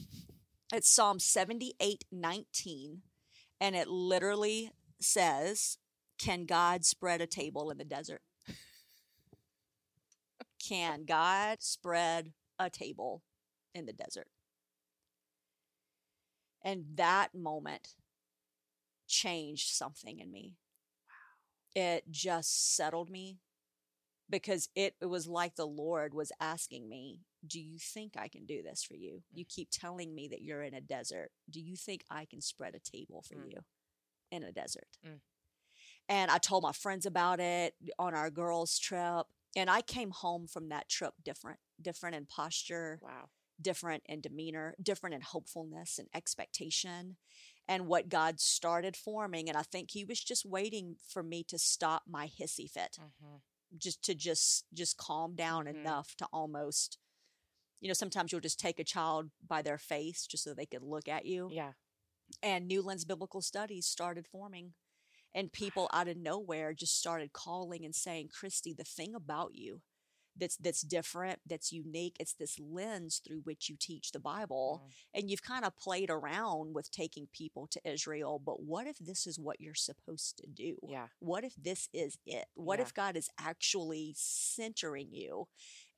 [0.73, 3.01] It's Psalm 78 19,
[3.59, 5.77] and it literally says,
[6.17, 8.21] Can God spread a table in the desert?
[10.59, 13.23] Can God spread a table
[13.73, 14.27] in the desert?
[16.63, 17.95] And that moment
[19.07, 20.53] changed something in me.
[21.75, 23.37] It just settled me
[24.29, 28.45] because it, it was like the Lord was asking me, Do you think I can
[28.45, 29.23] do this for you?
[29.33, 31.31] You keep telling me that you're in a desert.
[31.49, 33.51] Do you think I can spread a table for Mm.
[33.51, 33.57] you
[34.31, 34.87] in a desert?
[35.05, 35.21] Mm.
[36.07, 39.27] And I told my friends about it on our girls' trip.
[39.55, 43.29] And I came home from that trip different, different in posture, Wow.
[43.61, 47.17] different in demeanor, different in hopefulness and expectation,
[47.67, 49.49] and what God started forming.
[49.49, 53.37] And I think He was just waiting for me to stop my hissy fit, Mm-hmm.
[53.77, 55.81] Just to just just calm down Mhm.
[55.81, 56.97] enough to almost,
[57.81, 60.83] you know, sometimes you'll just take a child by their face just so they could
[60.83, 61.53] look at you.
[61.53, 61.73] Yeah.
[62.41, 64.73] And New Lens Biblical Studies started forming.
[65.33, 69.81] And people out of nowhere just started calling and saying, Kristi, the thing about you
[70.39, 74.83] that's that's different, that's unique, it's this lens through which you teach the Bible.
[74.83, 75.19] Mm.
[75.19, 79.27] And you've kind of played around with taking people to Israel, but what if this
[79.27, 80.77] is what you're supposed to do?
[80.87, 81.07] Yeah.
[81.19, 82.45] What if this is it?
[82.55, 82.85] What Yeah.
[82.85, 85.47] if God is actually centering you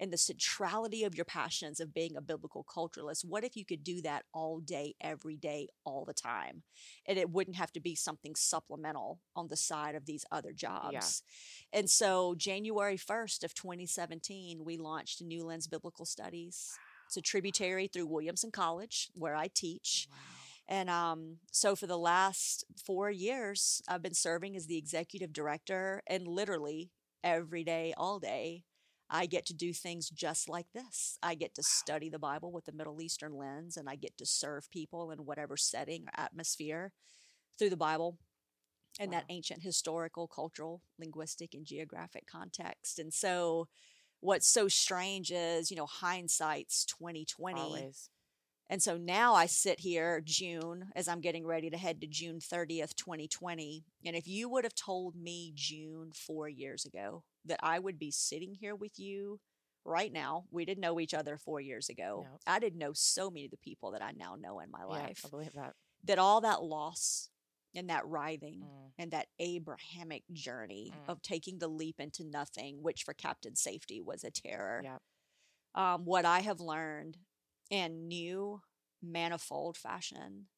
[0.02, 3.24] in the centrality of your passions of being a biblical culturalist?
[3.24, 6.64] What if you could do that all day, every day, all the time?
[7.06, 11.22] And it wouldn't have to be something supplemental on the side of these other jobs.
[11.72, 16.74] And so, January 1st of 2017, we launched New Lens Biblical Studies.
[17.06, 20.08] It's a tributary through Williamson College, where I teach.
[20.10, 20.18] Wow.
[20.68, 26.02] And um, so for the last four years, I've been serving as the executive director,
[26.08, 26.90] and literally
[27.24, 28.64] every day, all day,
[29.14, 31.18] I get to do things just like this.
[31.22, 34.26] I get to study the Bible with the Middle Eastern lens, and I get to
[34.26, 36.94] serve people in whatever setting or atmosphere
[37.60, 38.18] through the Bible
[39.00, 43.00] and that ancient historical, cultural, linguistic, and geographic context.
[43.00, 43.68] And so,
[44.22, 47.60] what's so strange is, you know, hindsight's twenty twenty.
[47.60, 48.10] Always.
[48.70, 52.40] And so now I sit here June as I'm getting ready to head to June
[52.40, 53.84] 30th, 2020.
[54.06, 58.12] And if you would have told me June four years ago that I would be
[58.12, 59.40] sitting here with you
[59.84, 62.28] right now, we didn't know each other four years ago.
[62.30, 62.40] No.
[62.46, 64.86] I didn't know so many of the people that I now know in my Yeah,
[64.86, 65.22] life.
[65.26, 65.76] I believe that.
[66.04, 67.30] That all that loss
[67.74, 68.92] and that writhing Mm.
[68.98, 71.10] and that Abrahamic journey Mm.
[71.10, 75.00] of taking the leap into nothing, which for Captain Safety was a terror Yeah.
[75.74, 77.18] um, what I have learned
[77.70, 78.62] in new
[79.02, 80.50] manifold fashion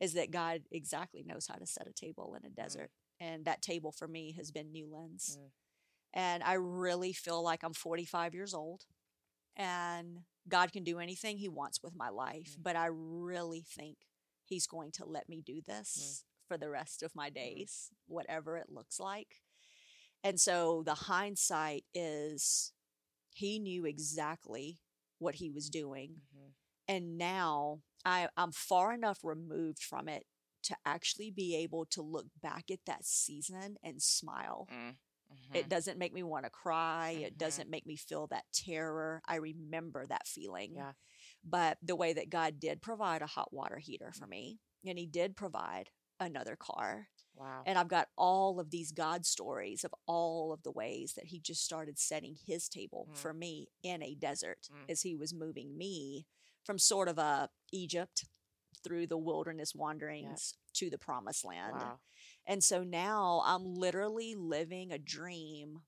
[0.00, 2.90] is that God exactly knows how to set a table in a desert.
[3.20, 5.38] And that table for me has been New Lens.
[5.38, 5.52] Mm.
[6.12, 8.84] And I really feel like I'm 45 years old
[9.56, 12.56] and God can do anything He wants with my life.
[12.58, 12.62] Mm.
[12.62, 13.96] But I really think
[14.44, 18.66] He's going to let me do this for the rest of my days, whatever it
[18.68, 19.42] looks like.
[20.24, 22.72] And so the hindsight is
[23.32, 24.80] he knew exactly
[25.18, 26.22] what he was doing.
[26.34, 26.52] Mhm.
[26.88, 30.26] And now I, I'm far enough removed from it
[30.64, 34.68] to actually be able to look back at that season and smile.
[34.70, 34.96] Mm.
[35.52, 35.68] It Mhm.
[35.68, 37.10] doesn't make me want to cry.
[37.10, 37.38] It Mhm.
[37.38, 39.22] doesn't make me feel that terror.
[39.26, 40.74] I remember that feeling.
[40.74, 40.92] Yeah.
[41.42, 45.06] But the way that God did provide a hot water heater for me, and He
[45.06, 47.08] did provide another car.
[47.34, 47.62] Wow.
[47.64, 51.40] And I've got all of these God stories of all of the ways that He
[51.40, 53.16] just started setting His table Mm.
[53.16, 54.90] for me in a desert Mm.
[54.90, 56.26] as He was moving me
[56.64, 58.26] from sort of a Egypt
[58.82, 61.76] through the wilderness wanderings to the promised land.
[61.76, 62.00] wow.
[62.50, 65.82] And so now I'm literally living a dream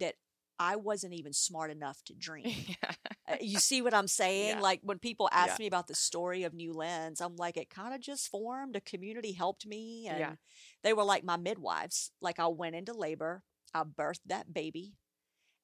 [0.00, 0.14] that
[0.58, 2.46] I wasn't even smart enough to dream.
[2.66, 2.92] yeah.
[3.28, 4.56] Uh, you see what I'm saying?
[4.56, 4.60] Yeah.
[4.60, 5.64] Like when people ask Yeah.
[5.64, 8.76] me about the story of New Lens, I'm like, it kind of just formed.
[8.76, 10.38] A community helped me, and
[10.82, 12.12] they were like my midwives.
[12.22, 13.42] Like I went into labor,
[13.74, 14.94] I birthed that baby,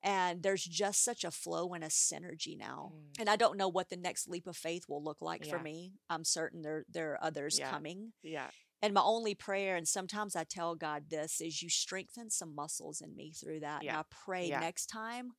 [0.02, 2.92] and there's just such a flow and a synergy now.
[2.94, 3.20] Mm.
[3.20, 5.92] And I don't know what the next leap of faith will look like for me.
[6.10, 8.12] I'm certain there there are others coming.
[8.22, 8.50] Yeah.
[8.82, 13.00] And my only prayer, and sometimes I tell God this, is you strengthen some muscles
[13.00, 13.84] in me through that.
[13.84, 13.90] Yeah.
[13.90, 14.60] And I pray Yeah.
[14.60, 15.32] next time.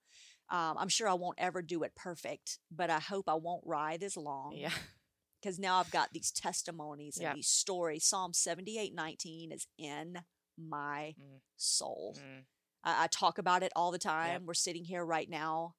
[0.49, 4.03] Um, I'm sure I won't ever do it perfect, but I hope I won't writhe
[4.03, 4.69] as long Yeah.
[5.41, 7.33] because now I've got these testimonies and Yeah.
[7.33, 8.05] these stories.
[8.05, 10.23] Psalm 78 19 is in
[10.57, 11.41] my Mm.
[11.57, 12.15] soul.
[12.19, 12.45] Mm.
[12.83, 14.45] I, I talk about it all the time.
[14.45, 15.75] We're sitting here right now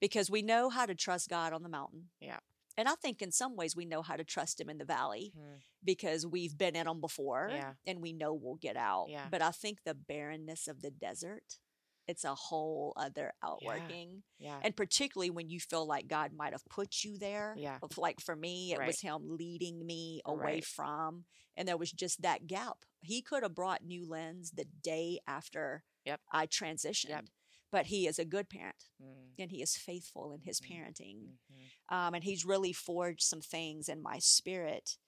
[0.00, 2.10] because we know how to trust God on the mountain.
[2.20, 2.40] Yeah.
[2.76, 5.32] And I think in some ways we know how to trust Him in the valley
[5.36, 5.60] Mm.
[5.84, 7.74] because we've been in them before Yeah.
[7.86, 9.06] and we know we'll get out.
[9.08, 9.28] Yeah.
[9.30, 11.58] But I think the barrenness of the desert,
[12.06, 14.22] it's a whole other outworking.
[14.38, 14.60] Yeah.
[14.62, 17.54] And particularly when you feel like God might have put you there.
[17.58, 17.78] Yeah.
[17.96, 20.64] Like for me, it was Him leading me away Right.
[20.64, 22.84] from, and there was just that gap.
[23.00, 26.20] He could have brought New Lens the day after Yep.
[26.32, 27.28] I transitioned,
[27.70, 29.34] but He is a good parent Mm.
[29.38, 30.66] and He is faithful in His Mhm.
[30.70, 31.70] parenting Mhm.
[31.94, 34.98] um, and he's really forged some things in my spirit.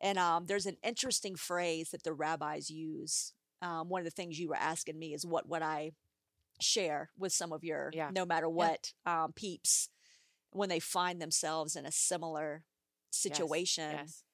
[0.00, 3.32] And um, there's an interesting phrase that the rabbis use.
[3.60, 5.92] Um, one of the things you were asking me is what would I
[6.60, 8.10] share with some of your, Yeah.
[8.10, 9.88] no matter what, um, peeps
[10.50, 12.64] when they find themselves in a similar
[13.12, 13.18] Yes.
[13.18, 13.92] situation.
[13.92, 14.24] Yes.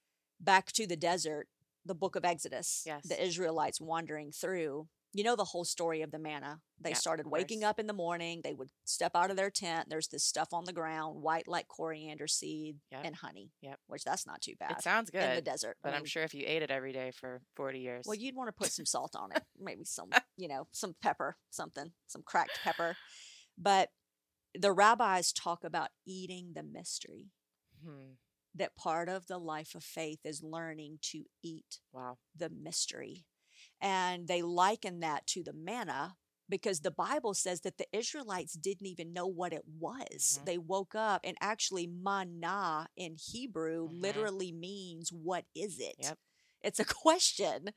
[0.40, 1.48] Back to the desert,
[1.84, 3.04] the book of Exodus, Yes.
[3.06, 4.88] the Israelites wandering through.
[5.12, 6.60] You know the whole story of the manna.
[6.80, 8.40] They Yeah, started waking up in the morning.
[8.44, 9.88] They would step out of their tent.
[9.88, 13.00] There's this stuff on the ground, white like coriander seed Yep.
[13.04, 13.50] and honey.
[13.62, 13.80] Yep.
[13.86, 15.76] Which that's not too bad It sounds good in the desert.
[15.82, 18.04] I but I'm mean, sure if you ate it every day for 40 years.
[18.06, 21.36] Well, you'd want to put some salt on it, maybe some, you know, some pepper,
[21.50, 22.94] something, some cracked pepper.
[23.56, 23.88] But
[24.54, 27.26] the rabbis talk about eating the mystery.
[27.84, 28.12] Hmm.
[28.54, 32.18] That part of the life of faith is learning to eat Wow.
[32.36, 33.24] the mystery.
[33.80, 36.16] And they liken that to the manna
[36.48, 40.38] because the Bible says that the Israelites didn't even know what it was.
[40.40, 40.44] Mhm.
[40.46, 44.00] They woke up and actually manna in Hebrew Mhm.
[44.00, 45.96] literally means what is it?
[45.98, 46.18] Yep.
[46.62, 47.72] It's a question.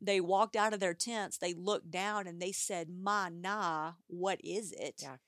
[0.00, 4.72] They walked out of their tents, they looked down and they said, Manna, what is
[4.72, 5.00] it?
[5.02, 5.18] Yeah.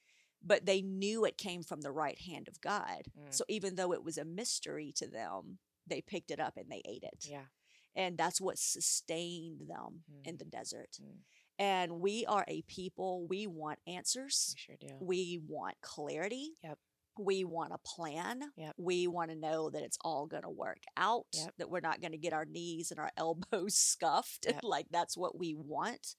[0.42, 3.06] But they knew it came from the right hand of God.
[3.16, 3.32] Mm.
[3.32, 6.82] So even though it was a mystery to them, they picked it up and they
[6.84, 7.46] ate it Yeah.
[7.98, 10.38] And that's what sustained them in Mm.
[10.38, 10.96] the desert.
[11.02, 11.18] Mm.
[11.58, 14.96] And we are a people, we want answers, We sure do.
[15.00, 16.56] we want clarity.
[16.62, 16.78] Yep.
[17.18, 18.52] We want a plan.
[18.56, 18.74] Yep.
[18.78, 21.54] We want to know that it's all going to work out, Yep.
[21.58, 24.46] that we're not going to get our knees and our elbows scuffed.
[24.46, 24.60] Yep.
[24.62, 26.14] like that's what we want.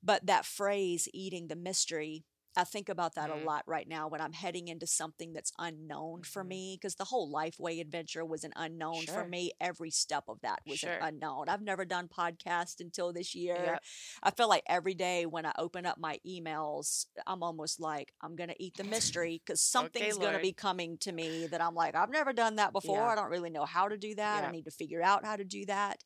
[0.00, 2.24] But that phrase, eating the mystery,
[2.58, 3.42] I think about that Mm.
[3.42, 6.48] a lot right now when I'm heading into something that's unknown for Mhm.
[6.48, 9.52] me because the whole Lifeway adventure was an unknown for me.
[9.60, 10.94] Every step of that was Sure.
[10.94, 11.48] an unknown.
[11.48, 13.54] I've never done podcast until this year.
[13.54, 13.84] Yep.
[14.24, 18.34] I feel like every day when I open up my emails, I'm almost like I'm
[18.34, 22.10] gonna eat the mystery because something's gonna be coming to me that I'm like I've
[22.10, 22.96] never done that before.
[22.98, 23.08] Yeah.
[23.12, 24.42] I don't really know how to do that.
[24.42, 24.48] Yeah.
[24.48, 26.02] I need to figure out how to do that.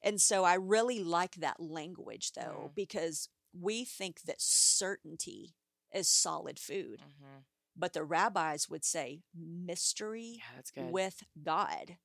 [0.00, 2.74] And so I really like that language though Mm.
[2.76, 5.56] because we think that certainty
[5.92, 7.38] is solid food, hmm
[7.76, 10.42] but the rabbis would say mystery
[10.76, 11.98] Yeah, with God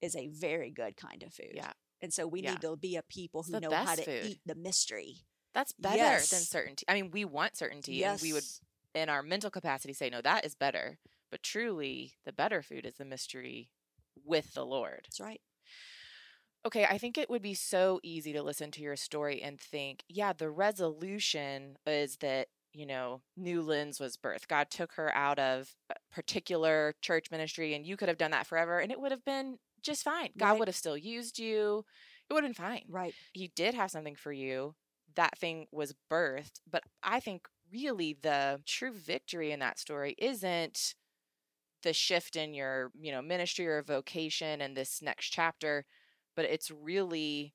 [0.00, 1.54] is a very good kind of food.
[1.54, 1.72] Yeah.
[2.02, 2.52] And so we Yeah.
[2.52, 4.20] need to be a people who know how to food.
[4.20, 5.16] eat the mystery.
[5.54, 6.84] That's better than certainty.
[6.88, 8.44] I mean, we want certainty, and we would,
[8.94, 10.98] in our mental capacity, say, no, that is better.
[11.30, 13.70] But truly, the better food is the mystery
[14.24, 15.02] with the Lord.
[15.04, 15.40] That's right.
[16.66, 20.02] Okay, I think it would be so easy to listen to your story and think,
[20.08, 24.48] yeah, the resolution is that, you know, New Lens was birth.
[24.48, 28.46] God took her out of a particular church ministry, and you could have done that
[28.46, 30.30] forever, and it would have been just fine.
[30.38, 30.58] God Right.
[30.58, 31.84] would have still used you.
[32.30, 32.86] It would have been fine.
[32.88, 33.16] Right.
[33.32, 34.74] He did have something for you.
[35.16, 36.60] That thing was birthed.
[36.70, 40.94] But I think really the true victory in that story isn't
[41.82, 45.84] the shift in your, you know, ministry or vocation in this next chapter,
[46.36, 47.54] but it's really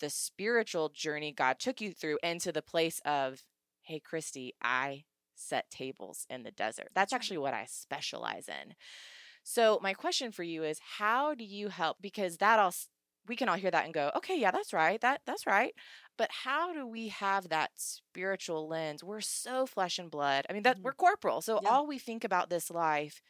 [0.00, 3.42] the spiritual journey God took you through into the place of,
[3.88, 5.04] hey, Kristi, I
[5.36, 6.90] set tables in the desert.
[6.94, 8.74] That's actually what I specialize in.
[9.44, 12.74] So my question for you is how do you help because that all
[13.28, 15.00] we can all hear that and go, "Okay, yeah, that's right.
[15.02, 15.74] That that's right."
[16.18, 19.04] But how do we have that spiritual lens?
[19.04, 20.46] We're so flesh and blood.
[20.50, 20.84] I mean, that Mhm.
[20.84, 21.42] we're corporal.
[21.42, 21.66] So Yeah.
[21.66, 23.22] all we think about this life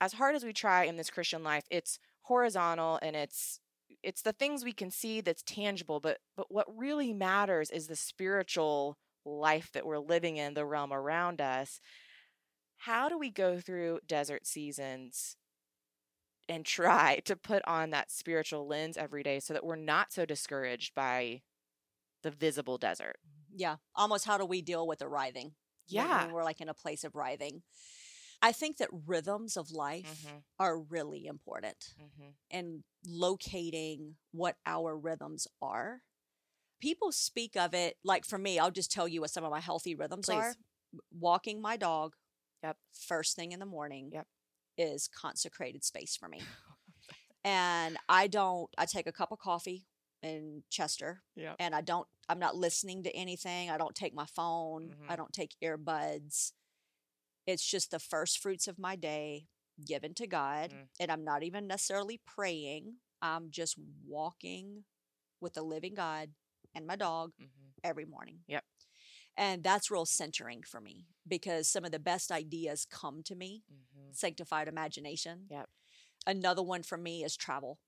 [0.00, 3.60] as hard as we try in this Christian life, it's horizontal and it's
[4.02, 7.96] it's the things we can see that's tangible, but but what really matters is the
[7.96, 11.80] spiritual life that we're living in, the realm around us.
[12.78, 15.36] How do we go through desert seasons
[16.48, 20.24] and try to put on that spiritual lens every day so that we're not so
[20.26, 21.42] discouraged by
[22.22, 23.16] the visible desert?
[23.54, 23.76] Yeah.
[23.94, 25.52] Almost how do we deal with the writhing?
[25.86, 26.24] Yeah.
[26.24, 27.62] When we're like in a place of writhing.
[28.44, 30.42] I think that rhythms of life Mhm.
[30.58, 32.34] are really important Mhm.
[32.50, 36.02] and locating what our rhythms are.
[36.82, 39.60] People speak of it like for me, I'll just tell you what some of my
[39.60, 40.36] healthy rhythms Please.
[40.36, 40.54] are.
[41.12, 42.16] Walking my dog
[42.64, 42.76] Yep.
[42.92, 44.26] first thing in the morning Yep.
[44.76, 46.40] is consecrated space for me.
[47.44, 49.86] and I don't I take a cup of coffee
[50.22, 51.56] in Chester Yep.
[51.60, 53.70] and I don't I'm not listening to anything.
[53.70, 54.96] I don't take my phone.
[55.08, 55.16] I Mhm.
[55.18, 56.52] don't take earbuds.
[57.46, 59.48] It's just the first fruits of my day
[59.84, 60.88] given to God Mm.
[61.00, 63.00] and I'm not even necessarily praying.
[63.20, 64.84] I'm just walking
[65.40, 66.34] with the living God
[66.74, 67.72] and my dog Mhm.
[67.84, 68.44] every morning.
[68.46, 68.64] Yep.
[69.36, 73.64] And that's real centering for me because some of the best ideas come to me,
[73.72, 74.14] Mhm.
[74.14, 75.46] sanctified imagination.
[75.50, 75.70] Yep.
[76.26, 77.78] Another one for me is travel.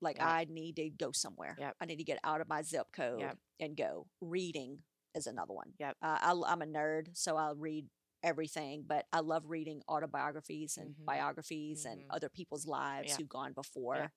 [0.00, 0.26] Like Yep.
[0.26, 1.56] I need to go somewhere.
[1.58, 1.76] Yep.
[1.80, 3.38] I need to get out of my zip code Yep.
[3.60, 4.08] and go.
[4.20, 5.74] Reading is another one.
[5.78, 5.96] Yep.
[6.02, 7.88] Uh, I, I'm a nerd, so I'll read
[8.22, 11.04] everything, but I love reading autobiographies and Mhm.
[11.04, 12.06] biographies and Mhm.
[12.10, 13.16] other people's lives Yeah.
[13.16, 14.12] who've gone before.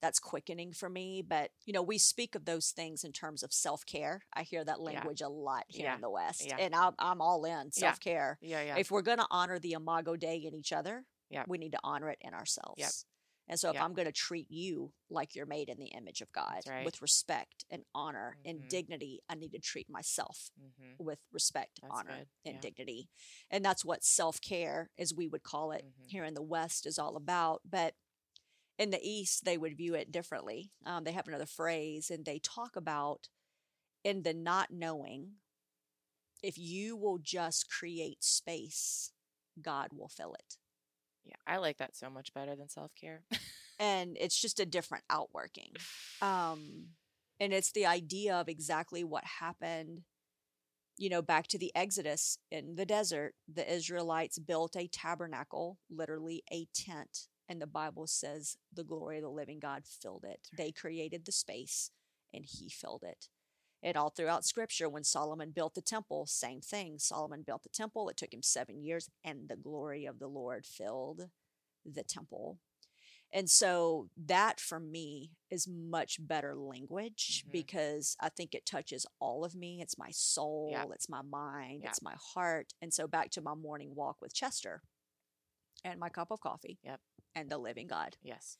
[0.00, 1.22] That's quickening for me.
[1.22, 4.22] But, you know, we speak of those things in terms of self care.
[4.32, 5.94] I hear that language a lot here Yeah.
[5.96, 6.46] in the West.
[6.46, 6.56] Yeah.
[6.58, 8.38] And I'm, I'm all in self care.
[8.40, 8.76] Yeah, yeah.
[8.76, 11.48] If we're going to honor the Imago Dei in each other, Yep.
[11.48, 13.04] we need to honor it in ourselves.
[13.50, 13.84] And so if Yeah.
[13.84, 16.84] I'm going to treat you like you're made in the image of God right.
[16.84, 18.50] with respect and honor Mhm.
[18.50, 21.02] and dignity, I need to treat myself Mm-hmm.
[21.02, 22.50] with respect, That's honor, good.
[22.50, 23.08] and dignity.
[23.50, 26.10] And that's what self care, as we would call it Mhm.
[26.10, 27.62] here in the West, is all about.
[27.64, 27.94] But
[28.78, 30.70] in the East, they would view it differently.
[30.86, 33.28] Um, they have another phrase, and they talk about
[34.04, 35.32] in the not knowing,
[36.42, 39.12] if you will just create space,
[39.60, 40.56] God will fill it.
[41.24, 43.22] Yeah, I like that so much better than self care.
[43.80, 45.70] And it's just a different outworking.
[46.20, 46.88] Um,
[47.38, 50.00] and it's the idea of exactly what happened
[50.96, 56.42] you know back to the exodus in the desert the israelites built a tabernacle literally
[56.52, 60.70] a tent and the bible says the glory of the living god filled it they
[60.72, 61.90] created the space
[62.32, 63.28] and he filled it
[63.82, 68.08] and all throughout scripture when solomon built the temple same thing solomon built the temple
[68.08, 71.28] it took him seven years and the glory of the lord filled
[71.84, 72.58] the temple
[73.30, 77.52] and so that for me is much better language Mhm.
[77.52, 79.82] because I think it touches all of me.
[79.82, 80.86] It's my soul, Yeah.
[80.94, 81.90] it's my mind, Yeah.
[81.90, 82.72] it's my heart.
[82.80, 84.82] And so back to my morning walk with Chester
[85.84, 87.02] and my cup of coffee Yep.
[87.40, 88.16] And the living God.
[88.22, 88.58] yes.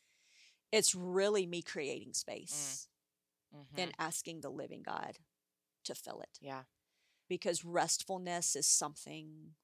[0.70, 2.88] It's really me creating space
[3.54, 3.78] Mhm.
[3.78, 5.18] and asking the living God
[5.84, 6.64] to fill it yeah.
[7.28, 9.54] because restfulness is something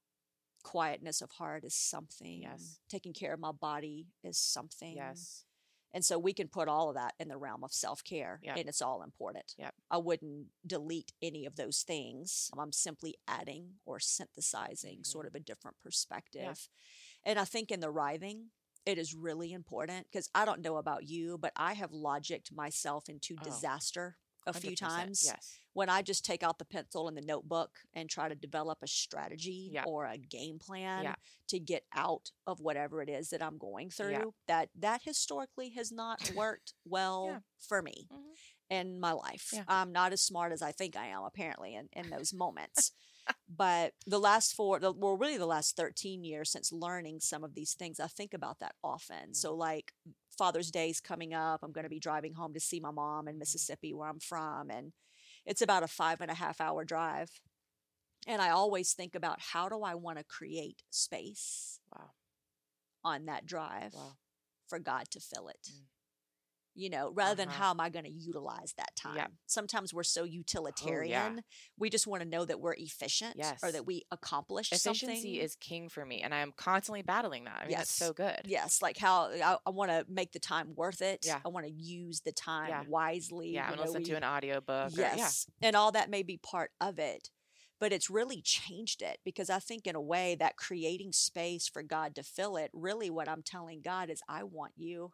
[0.63, 2.81] quietness of heart is something Yes.
[2.89, 5.45] taking care of my body is something Yes.
[5.93, 8.57] And so we can put all of that in the realm of self care, Yep.
[8.57, 9.55] and it's all important.
[9.59, 9.75] Yep.
[9.91, 12.51] I wouldn't delete any of those things.
[12.59, 15.37] I'm simply adding or synthesizing sort Mm-hmm.
[15.37, 16.69] of a different perspective.
[17.23, 18.51] And I think in the writhing,
[18.87, 23.09] it is really important because I don't know about you, but I have logicked myself
[23.09, 23.45] into Oh.
[23.45, 24.17] disaster
[24.47, 25.59] a few times Yes.
[25.73, 28.87] when I just take out the pencil and the notebook and try to develop a
[28.87, 29.85] strategy Yeah.
[29.87, 31.15] or a game plan Yeah.
[31.49, 35.91] to get out of whatever it is that I'm going through, that that historically has
[35.91, 38.37] not worked well for me Mhm.
[38.69, 39.49] in my life.
[39.55, 39.65] Yeah.
[39.67, 42.93] I'm not as smart as I think I am apparently in, in those moments.
[43.49, 47.55] But the last four, the, well, really the last 13 years since learning some of
[47.55, 49.35] these things, I think about that often.
[49.35, 49.61] So, Mm-hmm.
[49.61, 49.93] like
[50.37, 51.61] Father's Day's coming up.
[51.63, 53.29] I'm going to be driving home to see my mom Mm-hmm.
[53.29, 54.71] in Mississippi, where I'm from.
[54.71, 54.93] And
[55.47, 57.31] it's about a five and a half hour drive.
[58.27, 62.11] And I always think about how do I want to create space Wow.
[63.05, 64.17] on that drive Wow.
[64.69, 65.69] for God to fill it.
[65.71, 65.87] Mm.
[66.77, 67.63] You know, rather than Uh-huh.
[67.63, 69.17] how am I going to utilize that time?
[69.17, 69.31] Yep.
[69.47, 71.43] Sometimes we're so utilitarian.
[71.79, 75.35] We just want to know that we're efficient or that we accomplished Efficiency something.
[75.37, 77.61] is king for me, and I am constantly battling that.
[77.63, 78.41] I mean, that's so good.
[78.45, 81.25] Yes, like how I, I want to make the time worth it.
[81.25, 81.41] Yeah.
[81.45, 82.83] I want to use the time Yeah.
[82.89, 83.51] wisely.
[83.53, 84.93] Yeah, I'm listen to we- an audiobook.
[84.93, 85.47] or- Yes.
[85.63, 87.31] And all that may be part of it.
[87.81, 91.83] But it's really changed it because I think, in a way, that creating space for
[91.83, 95.13] God to fill it, really what I'm telling God is, I want you.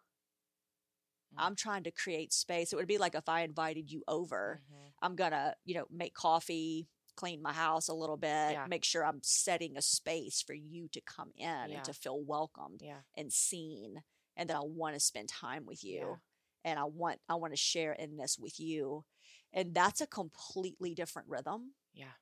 [1.34, 1.36] Mm.
[1.38, 2.72] I'm trying to create space.
[2.72, 4.60] It would be like if I invited you over.
[4.70, 4.92] Mhm.
[5.02, 8.66] I'm going to, you know, make coffee, clean my house a little bit, Yeah.
[8.66, 11.76] make sure I'm setting a space for you to come in Yeah.
[11.76, 13.02] and to feel welcomed Yeah.
[13.14, 14.02] and seen
[14.36, 16.20] and that I want to spend time with you
[16.64, 19.04] and I want I want to share in this with you.
[19.52, 22.12] And that's a completely different rhythm Yeah.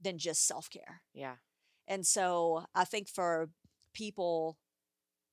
[0.00, 1.02] than just self-care.
[1.12, 1.38] Yeah.
[1.86, 3.50] And so I think for
[3.92, 4.58] people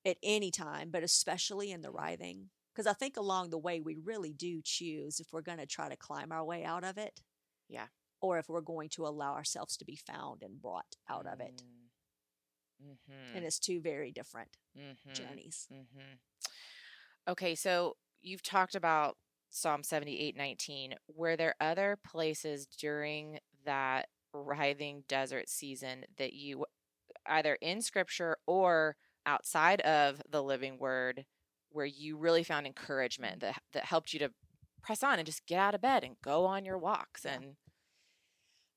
[0.06, 3.98] at any time, but especially in the writhing, because I think along the way we
[4.04, 7.22] really do choose if we're going to try to climb our way out of it.
[7.70, 7.88] Yeah.
[8.22, 11.64] Or if we're going to allow ourselves to be found and brought out of it.
[12.82, 13.38] Mm-hmm.
[13.38, 15.14] And it's two very different mm-hmm.
[15.14, 15.68] journeys.
[15.72, 16.16] Mm-hmm.
[17.30, 19.18] Okay, so you've talked about
[19.50, 20.96] Psalm 78 19.
[21.14, 26.66] Were there other places during that writhing desert season that you
[27.28, 31.26] either in scripture or outside of the living word
[31.72, 34.32] where you really found encouragement that that helped you to
[34.82, 37.56] press on and just get out of bed and go on your walks and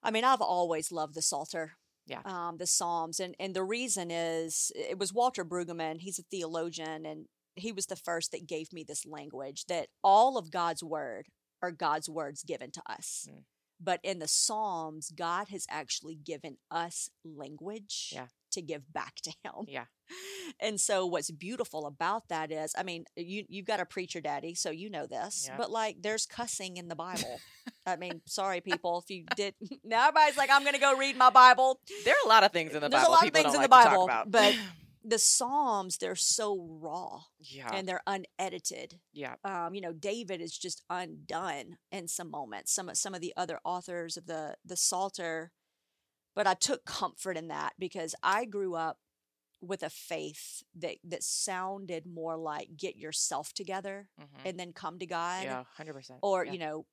[0.04, 1.72] I mean, I've always loved the Psalter.
[2.07, 2.20] Yeah.
[2.26, 3.18] Um, the Psalms.
[3.18, 7.24] And and the reason is it was Walter Brueggemann, he's a theologian, and
[7.57, 11.28] he was the first that gave me this language that all of God's word
[11.62, 13.26] are God's words given to us.
[13.30, 13.44] Mm.
[13.80, 18.26] But in the Psalms, God has actually given us language Yeah.
[18.55, 19.67] To give back to him.
[19.69, 19.85] Yeah.
[20.61, 24.55] And so what's beautiful about that is, I mean, you you've got a preacher daddy,
[24.55, 25.57] so you know this, Yeah.
[25.57, 27.40] but like there's cussing in the Bible.
[27.87, 31.31] I mean, sorry people if you did now everybody's like, I'm gonna go read my
[31.31, 31.81] Bible.
[32.05, 32.96] there are a lot of things in the Bible.
[32.98, 34.55] There's a lot of things in like the Bible, but-
[35.07, 37.69] The Psalms, they're so raw yeah.
[37.75, 39.00] and they're unedited.
[39.13, 39.35] yeah.
[39.44, 42.75] Um, you know, David is just undone in some moments.
[42.75, 45.52] Some of some of the other authors of the the Psalter,
[46.35, 48.98] but I took comfort in that because I grew up
[49.60, 54.26] with a faith that that sounded more like get yourself together Mhm.
[54.44, 56.18] and then come to God Yeah, hundred percent.
[56.22, 56.52] or yeah.
[56.52, 56.87] you know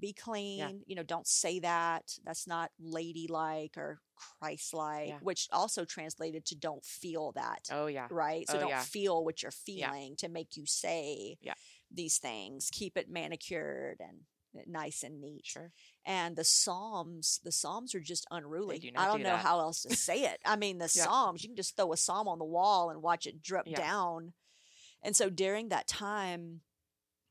[0.00, 4.00] be clean you know don't say that that's not ladylike or
[4.40, 5.18] christ-like Yeah.
[5.20, 8.08] which also translated to don't feel that Oh yeah.
[8.10, 8.82] right so Oh, don't yeah.
[8.82, 9.90] feel what you're Yeah.
[9.92, 11.54] feeling to make you say Yeah.
[11.90, 14.26] these things keep it manicured and
[14.66, 15.72] nice and neat Sure.
[16.04, 19.44] and the psalms the psalms are just unruly do i don't do know that.
[19.44, 21.04] how else to say it i mean the Yeah.
[21.04, 23.76] psalms you can just throw a psalm on the wall and watch it drip Yeah.
[23.78, 24.32] down
[25.02, 26.62] and so during that time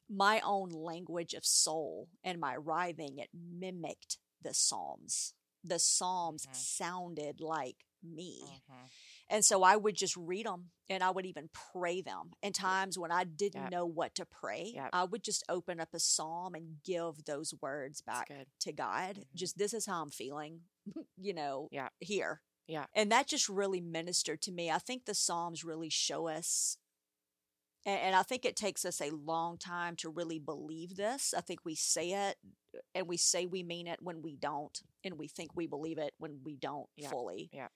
[0.09, 6.55] my own language of soul and my writhing it mimicked the psalms the psalms Mhm.
[6.55, 8.89] sounded like me Mhm.
[9.33, 12.31] And so I would just read them and I would even pray them.
[12.41, 13.71] And times when I didn't Yep.
[13.71, 14.89] know what to pray, Yep.
[14.93, 18.29] I would just open up a psalm and give those words back
[18.59, 19.15] to God.
[19.17, 19.33] Mhm.
[19.35, 20.61] Just this is how I'm feeling,
[21.17, 21.89] you know, Yeah.
[21.99, 22.41] here.
[22.67, 22.85] Yeah.
[22.93, 24.71] And that just really ministered to me.
[24.71, 26.77] I think the Psalms really show us.
[27.85, 31.33] And, and I think it takes us a long time to really believe this.
[31.33, 32.37] I think we say it
[32.95, 36.13] and we say we mean it when we don't, and we think we believe it
[36.17, 37.09] when we don't Yeah.
[37.09, 37.67] fully Yeah.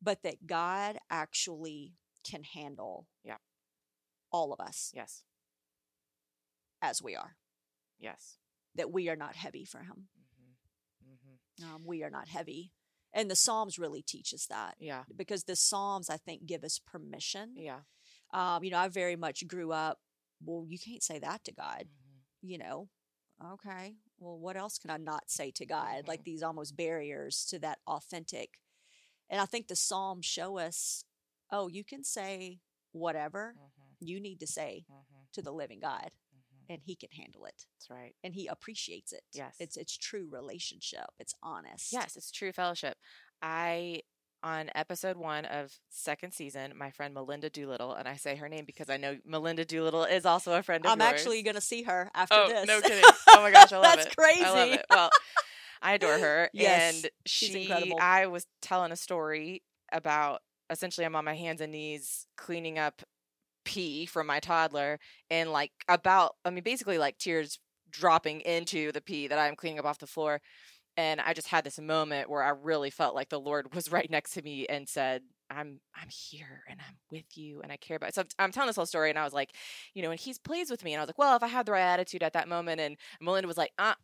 [0.00, 1.94] But that God actually
[2.24, 3.38] can handle Yeah.
[4.30, 5.24] all of us Yes.
[6.82, 7.36] as we are,
[7.98, 8.38] Yes.
[8.74, 10.08] that we are not heavy for Him.
[11.00, 11.14] hmm
[11.58, 12.72] hmm Um, we are not heavy.
[13.12, 15.04] And the Psalms really teach us that Yeah.
[15.14, 17.56] because the Psalms, I think, give us permission.
[17.56, 17.82] Yeah.
[18.30, 20.00] Um, you know, I very much grew up,
[20.40, 22.22] well, you can't say that to God, Mhm.
[22.42, 22.88] you know.
[23.42, 26.06] Okay, well, what else can I not say to God?
[26.06, 26.24] Like Mhm.
[26.24, 28.60] these almost barriers to that authentic.
[29.30, 31.04] And I think the Psalms show us,
[31.50, 32.58] oh, you can say
[32.92, 33.96] whatever Mhm.
[34.00, 35.32] you need to say Mhm.
[35.32, 36.64] to the living God Mhm.
[36.68, 38.14] and he can handle it That's right.
[38.24, 39.22] and he appreciates it.
[39.32, 39.54] Yes.
[39.60, 41.06] It's it's true relationship.
[41.20, 41.92] It's honest.
[41.92, 42.98] Yes, it's true fellowship.
[43.40, 44.02] I
[44.42, 48.64] on episode one of second season, my friend Melinda Doolittle, and I say her name
[48.64, 51.00] because I know Melinda Doolittle is also a friend of mine.
[51.02, 51.20] I'm yours.
[51.20, 52.66] actually going to see her after oh, this.
[52.66, 53.04] no kidding!
[53.28, 53.96] Oh my gosh, I love that.
[53.96, 54.16] That's it.
[54.16, 54.42] crazy.
[54.44, 54.86] I love it.
[54.88, 55.10] Well,
[55.82, 56.50] I adore her.
[56.52, 57.98] Yes, and she's she, incredible.
[58.00, 59.62] I was telling a story
[59.92, 63.02] about essentially I'm on my hands and knees cleaning up
[63.64, 64.98] pee from my toddler,
[65.30, 67.58] and like about, I mean, basically like tears
[67.90, 70.40] dropping into the pee that I'm cleaning up off the floor.
[70.96, 74.10] And I just had this moment where I really felt like the Lord was right
[74.10, 77.96] next to me and said, I'm I'm here and I'm with you and I care
[77.96, 78.14] about.
[78.14, 79.50] So I'm, telling this whole story and I was like,
[79.94, 81.66] you know, and he's pleased with me and I was like, well, if I had
[81.66, 83.94] the right attitude at that moment, and Melinda was like, uh,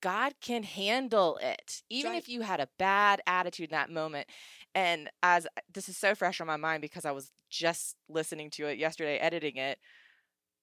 [0.00, 2.18] God can handle it, even right.
[2.18, 4.28] if you had a bad attitude in that moment.
[4.74, 8.66] And as this is so fresh on my mind because I was just listening to
[8.66, 9.78] it yesterday, editing it,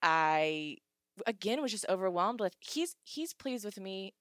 [0.01, 0.77] I
[1.25, 4.13] again was just overwhelmed with he's he's pleased with me.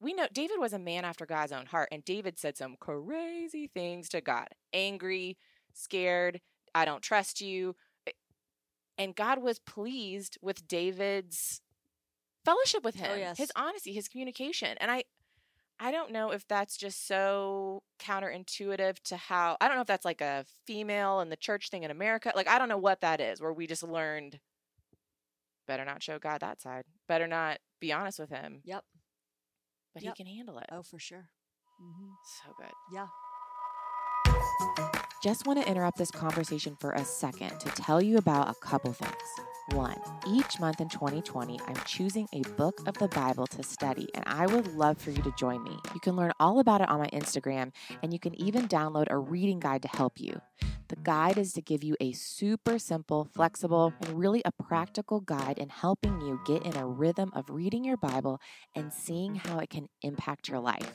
[0.00, 3.70] We know David was a man after God's own heart, and David said some crazy
[3.72, 4.48] things to God.
[4.72, 5.38] Angry,
[5.72, 6.40] scared,
[6.74, 7.74] I don't trust you.
[8.06, 8.12] Eh,
[8.98, 11.62] And God was pleased with David's
[12.44, 13.38] fellowship with him, Oh, yes.
[13.38, 14.76] his honesty, his communication.
[14.80, 15.04] And I
[15.80, 20.04] I don't know if that's just so counterintuitive to how I don't know if that's
[20.04, 22.32] like a female in the church thing in America.
[22.34, 24.38] Like I don't know what that is, where we just learned
[25.66, 26.84] better not show God that side.
[27.08, 28.60] Better not be honest with him.
[28.64, 28.84] Yep.
[29.94, 30.16] But Yep.
[30.16, 30.66] he can handle it.
[30.70, 31.28] Oh, for sure.
[31.80, 32.10] hmm
[32.44, 32.72] So good.
[32.92, 33.06] Yeah.
[35.22, 38.92] Just want to interrupt this conversation for a second to tell you about a couple
[38.92, 39.14] things.
[39.72, 39.96] One,
[40.28, 44.46] each month in 2020, I'm choosing a book of the Bible to study, and I
[44.46, 45.78] would love for you to join me.
[45.94, 49.16] You can learn all about it on my Instagram, and you can even download a
[49.16, 50.38] reading guide to help you.
[50.88, 55.58] The guide is to give you a super simple, flexible, and really a practical guide
[55.58, 58.40] in helping you get in a rhythm of reading your Bible
[58.76, 60.92] and seeing how it can impact your life.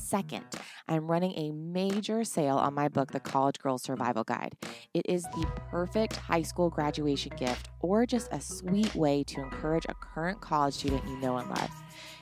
[0.00, 0.44] Second,
[0.88, 4.56] I'm running a major sale on my book, The College Girl Survival Guide.
[4.94, 9.84] It is the perfect high school graduation gift or just a sweet way to encourage
[9.88, 11.70] a current college student you know and love.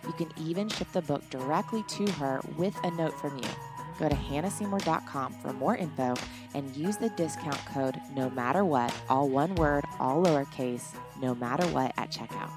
[0.05, 3.49] You can even ship the book directly to her with a note from you.
[3.99, 6.14] Go to hannahseymour.com for more info
[6.55, 11.66] and use the discount code no matter what, all one word, all lowercase, no matter
[11.68, 12.51] what at checkout.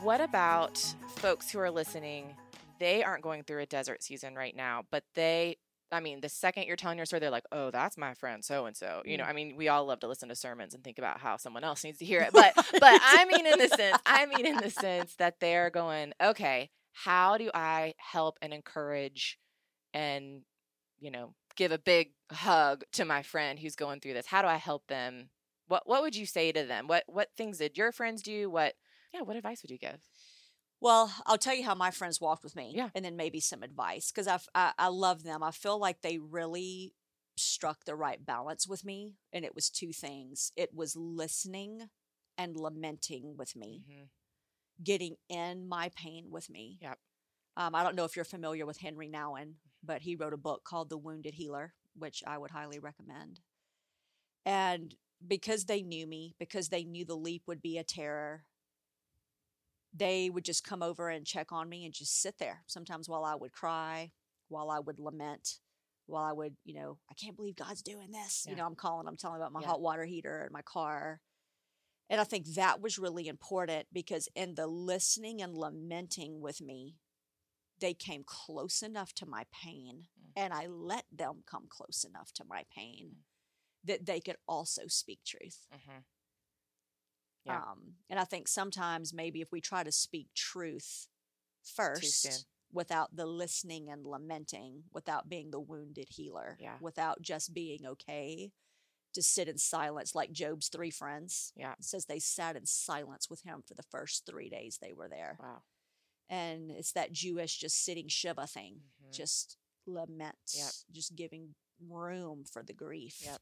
[0.00, 2.36] What about folks who are listening?
[2.78, 5.56] They aren't going through a desert season right now, but they,
[5.90, 8.66] I mean, the second you're telling your story, they're like, oh, that's my friend so
[8.66, 9.02] and so.
[9.04, 9.28] You know, mm.
[9.28, 11.82] I mean, we all love to listen to sermons and think about how someone else
[11.82, 12.30] needs to hear it.
[12.32, 16.12] But, but I mean, in the sense, I mean, in the sense that they're going,
[16.22, 19.38] okay, how do I help and encourage
[19.92, 20.42] and,
[21.00, 24.26] you know, give a big hug to my friend who's going through this?
[24.26, 25.30] How do I help them?
[25.66, 26.86] What What would you say to them?
[26.86, 28.48] What What things did your friends do?
[28.48, 28.74] What
[29.12, 29.98] Yeah, what advice would you give?
[30.80, 32.90] Well, I'll tell you how my friends walked with me, Yeah.
[32.94, 35.42] and then maybe some advice because I I love them.
[35.42, 36.94] I feel like they really
[37.36, 40.52] struck the right balance with me, and it was two things.
[40.56, 41.90] It was listening
[42.36, 44.04] and lamenting with me, hmm
[44.82, 46.78] getting in my pain with me.
[46.80, 46.98] Yep.
[47.56, 50.64] Um, I don't know if you're familiar with Henri Nouwen, but he wrote a book
[50.64, 53.40] called The Wounded Healer, which I would highly recommend.
[54.44, 54.94] And
[55.26, 58.44] because they knew me, because they knew the leap would be a terror,
[59.94, 62.62] they would just come over and check on me and just sit there.
[62.66, 64.12] Sometimes while I would cry,
[64.48, 65.58] while I would lament,
[66.06, 68.46] while I would, you know, I can't believe God's doing this.
[68.48, 69.68] You know, I'm calling, I'm telling about my Yeah.
[69.68, 71.20] hot water heater and my car.
[72.10, 76.96] And I think that was really important because in the listening and lamenting with me,
[77.80, 80.32] they came close enough to my pain Mm.
[80.36, 83.24] and I let them come close enough to my pain
[83.84, 85.68] that they could also speak truth.
[85.72, 85.98] hmm
[87.48, 87.62] Yeah.
[87.62, 91.08] Um, and I think sometimes maybe if we try to speak truth
[91.64, 96.76] first without the listening and lamenting, without being the wounded healer, Yeah.
[96.80, 98.52] without just being okay
[99.14, 101.52] to sit in silence like Job's three friends.
[101.56, 101.72] Yeah.
[101.72, 105.08] It says they sat in silence with him for the first three days they were
[105.08, 105.38] there.
[105.40, 105.62] Wow.
[106.28, 109.12] And it's that Jewish just sitting Shiva thing, Mhm.
[109.12, 110.72] just lament, Yep.
[110.92, 113.22] just giving room for the grief.
[113.22, 113.40] Yep.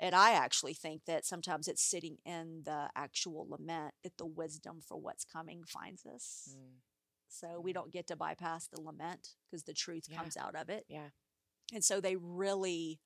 [0.00, 4.80] And I actually think that sometimes it's sitting in the actual lament that the wisdom
[4.80, 6.56] for what's coming finds us.
[6.56, 6.80] Mm.
[7.28, 7.74] So we Mm.
[7.74, 10.18] don't get to bypass the lament because the truth Yeah.
[10.18, 10.86] comes out of it.
[10.88, 11.10] Yeah.
[11.72, 13.00] And so they really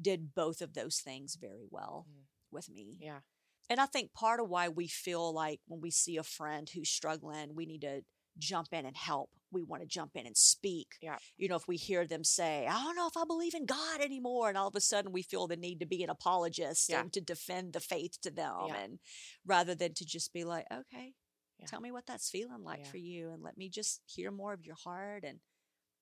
[0.00, 2.26] did both of those things very well Mm.
[2.50, 2.98] with me.
[3.00, 3.22] Yeah.
[3.70, 6.88] And I think part of why we feel like when we see a friend who's
[6.90, 8.04] struggling, we need to
[8.38, 9.30] jump in and help.
[9.50, 10.88] We want to jump in and speak.
[11.00, 11.16] Yeah.
[11.38, 14.00] You know, if we hear them say, I don't know if I believe in God
[14.00, 14.48] anymore.
[14.50, 17.00] And all of a sudden we feel the need to be an apologist Yeah.
[17.00, 18.54] and to defend the faith to them.
[18.68, 18.76] Yeah.
[18.76, 18.98] And
[19.46, 21.14] rather than to just be like, okay,
[21.58, 21.66] Yeah.
[21.66, 23.30] tell me what that's feeling like for you.
[23.30, 25.40] And let me just hear more of your heart and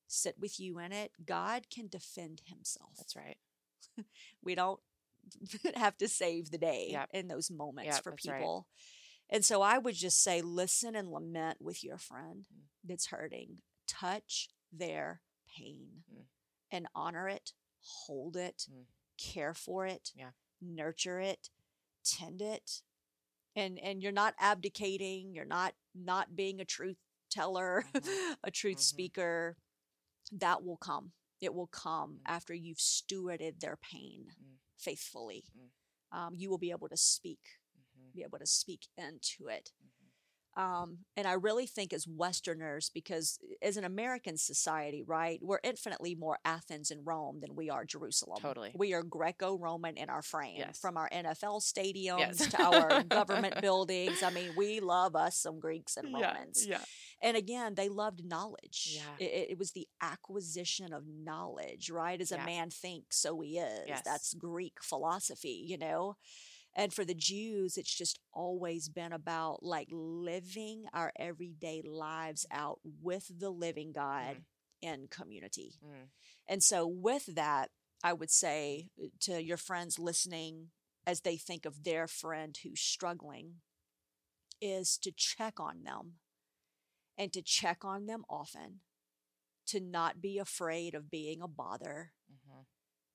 [0.09, 1.13] sit with you in it.
[1.25, 3.39] God can defend himself That's right.
[4.43, 4.81] we don't
[5.77, 8.67] have to save the day in those moments for people.
[8.69, 8.96] right.
[9.29, 12.63] And so I would just say, listen and lament with your friend Mm.
[12.85, 13.63] that's hurting.
[13.87, 16.27] Touch their pain Mm.
[16.71, 18.87] and honor it, hold it, Mm.
[19.19, 20.33] care for it, Yeah.
[20.61, 21.51] nurture it,
[22.05, 22.83] tend it.
[23.55, 26.99] And and you're not abdicating, you're not not being a truth
[27.31, 27.93] teller, Mhm.
[28.45, 28.83] a truth Mhm.
[28.83, 29.59] speaker.
[30.33, 31.13] That will come.
[31.41, 32.23] It will come Mm.
[32.27, 34.59] after you've stewarded their pain Mm.
[34.77, 35.45] faithfully.
[35.57, 35.71] Mm.
[36.13, 37.61] Um, you will be able to speak.
[38.17, 39.71] Be able to speak into it.
[39.85, 39.93] Mhm.
[40.59, 46.15] Um, and I really think as Westerners, because as an American society, right, we're infinitely
[46.15, 48.39] more Athens and Rome than we are Jerusalem.
[48.41, 48.73] Totally.
[48.75, 50.79] We are Greco Roman in our frame, Yes.
[50.79, 52.51] from our NFL stadiums Yes.
[52.53, 54.23] to our government buildings.
[54.23, 56.67] I mean, we love us some Greeks and Romans.
[56.67, 56.83] Yeah.
[57.21, 58.93] And again, they loved knowledge.
[58.97, 59.17] Yeah.
[59.27, 62.19] It, it- was the acquisition of knowledge, right?
[62.19, 63.85] As a man thinks, so he is.
[63.89, 64.01] Yes.
[64.07, 66.17] That's Greek philosophy, you know?
[66.77, 72.81] And for the Jews, it's just always been about like living our everyday lives out
[73.03, 74.43] with the living God
[74.83, 75.79] in community.
[75.83, 76.09] Mm.
[76.47, 77.71] And so, with that,
[78.05, 80.69] I would say uh, to your friends listening
[81.07, 83.55] as they think of their friend who's struggling,
[84.61, 86.15] is to check on them
[87.17, 88.81] and to check on them often,
[89.67, 92.13] to not be afraid of being a bother.
[92.31, 92.67] Mhm.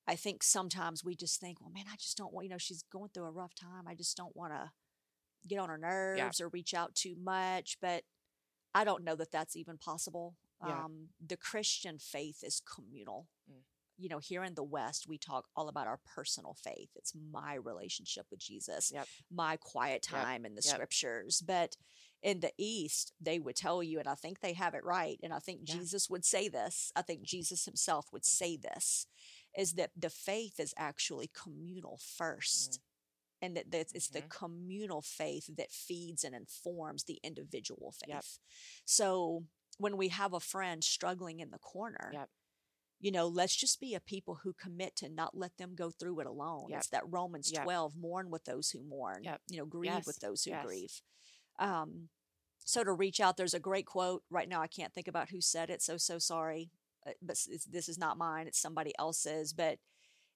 [0.07, 2.83] I think sometimes we just think, well, man, I just don't want, you know, she's
[2.91, 3.87] going through a rough time.
[3.87, 4.71] I just don't want to
[5.47, 7.77] get on her nerves or reach out too much.
[7.81, 8.03] But
[8.73, 10.35] I don't know that that's even possible.
[10.65, 10.85] Yeah.
[10.85, 13.27] Um, the Christian faith is communal.
[13.49, 13.61] Mm.
[13.97, 16.89] You know, here in the West, we talk all about our personal faith.
[16.95, 19.07] It's my relationship with Jesus, Yep.
[19.29, 20.21] my quiet Yep.
[20.23, 20.73] time in the Yep.
[20.75, 21.41] scriptures.
[21.45, 21.77] But
[22.23, 25.19] in the East, they would tell you, and I think they have it right.
[25.23, 25.75] And I think Yeah.
[25.75, 26.91] Jesus would say this.
[26.95, 29.07] I think Jesus himself would say this
[29.57, 32.79] is that the faith is actually communal first.
[33.43, 34.29] And that, it's the Mhm.
[34.29, 38.09] communal faith that feeds and informs the individual faith.
[38.09, 38.25] Yep.
[38.85, 39.47] So
[39.77, 42.29] when we have a friend struggling in the corner, Yep.
[42.99, 46.19] you know, let's just be a people who commit to not let them go through
[46.19, 46.69] it alone.
[46.69, 46.77] Yep.
[46.79, 47.63] It's that Romans Yep.
[47.63, 49.41] 12, mourn with those who mourn, Yep.
[49.49, 50.05] you know, grieve Yes.
[50.05, 50.63] with those who Yes.
[50.63, 51.01] grieve.
[51.57, 52.09] Um,
[52.63, 54.61] so to reach out, there's a great quote right now.
[54.61, 55.81] I can't think about who said it.
[55.81, 56.69] So, so sorry.
[57.05, 58.47] Uh, But it's, this is not mine.
[58.47, 59.53] It's somebody else's.
[59.53, 59.79] But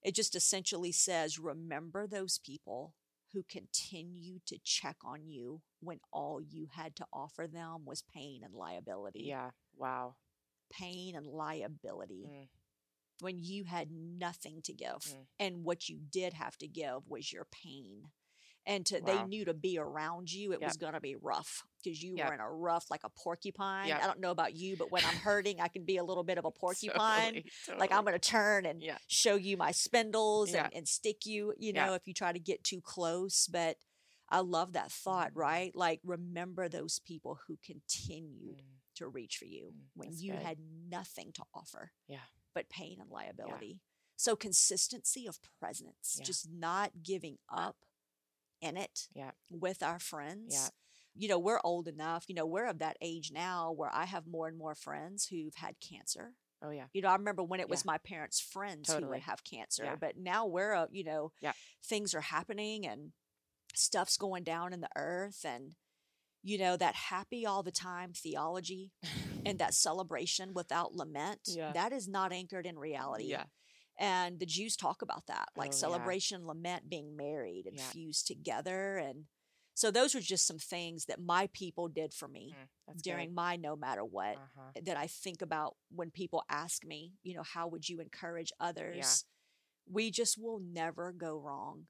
[0.04, 2.94] it just essentially says, remember those people
[3.34, 8.42] who continue to check on you when all you had to offer them was pain
[8.44, 9.24] and liability.
[9.26, 9.50] Yeah.
[9.76, 10.16] Wow.
[10.72, 12.48] Pain and liability Mm.
[13.20, 15.02] when you had nothing to give.
[15.10, 15.26] Mm.
[15.40, 18.12] And what you did have to give was your pain.
[18.68, 20.70] And to they knew to be around you it Yep.
[20.70, 22.28] was going to be rough because you Yep.
[22.28, 24.04] were in a rough like a porcupine Yep.
[24.04, 26.38] i don't know about you but when i'm hurting i can be a little bit
[26.38, 28.98] of a porcupine Totally, like i'm going to turn and Yeah.
[29.08, 30.66] show you my spindles Yeah.
[30.66, 31.86] and, and stick you you Yeah.
[31.88, 33.78] know if you try to get too close but
[34.30, 35.38] i love that thought Mm.
[35.38, 40.22] right like remember those people who continued Mm, to reach for you Mm, when that's
[40.22, 40.42] you good.
[40.42, 40.58] had
[40.90, 42.20] nothing to offer Yeah.
[42.54, 43.82] but pain and liability
[44.18, 46.24] so consistency of presence Yeah.
[46.24, 47.76] just not giving up
[48.62, 49.32] in it Yeah.
[49.52, 50.70] with our friends Yeah.
[51.16, 54.26] you know we're old enough you know we're of that age now where i have
[54.28, 56.86] more and more friends who've had cancer Oh yeah.
[56.94, 57.92] you know, I remember when it was Yeah.
[57.92, 59.96] my parents' friends who would have cancer, Yeah.
[59.98, 61.52] but now we're, uh, you know, Yeah.
[61.84, 63.12] things are happening and
[63.76, 65.76] stuff's going down in the earth and
[66.42, 68.94] you know that happy all the time theology
[69.46, 71.72] and that celebration without lament Yeah.
[71.74, 73.46] that is not anchored in reality Yeah.
[74.00, 76.12] And the jews talk about that like Oh, yeah.
[76.12, 77.94] celebration lament being married and Yeah.
[77.94, 79.26] fused together and
[79.74, 82.68] so those were just some things that my people did for me Mm,
[83.02, 83.34] during good.
[83.34, 84.74] my no matter what Uh-huh.
[84.84, 89.26] that I think about when people ask me, you know, how would you encourage others?
[89.90, 91.88] We just will never go wrong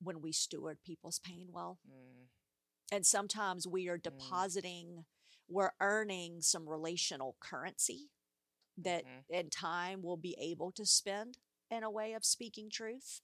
[0.00, 1.78] when we steward people's pain well.
[1.88, 2.28] Mm,
[2.90, 5.04] And sometimes we are depositing,
[5.48, 8.10] we're earning some relational currency
[8.78, 9.24] that mhm.
[9.30, 11.38] in time we'll be able to spend
[11.70, 13.20] in a way of speaking truth.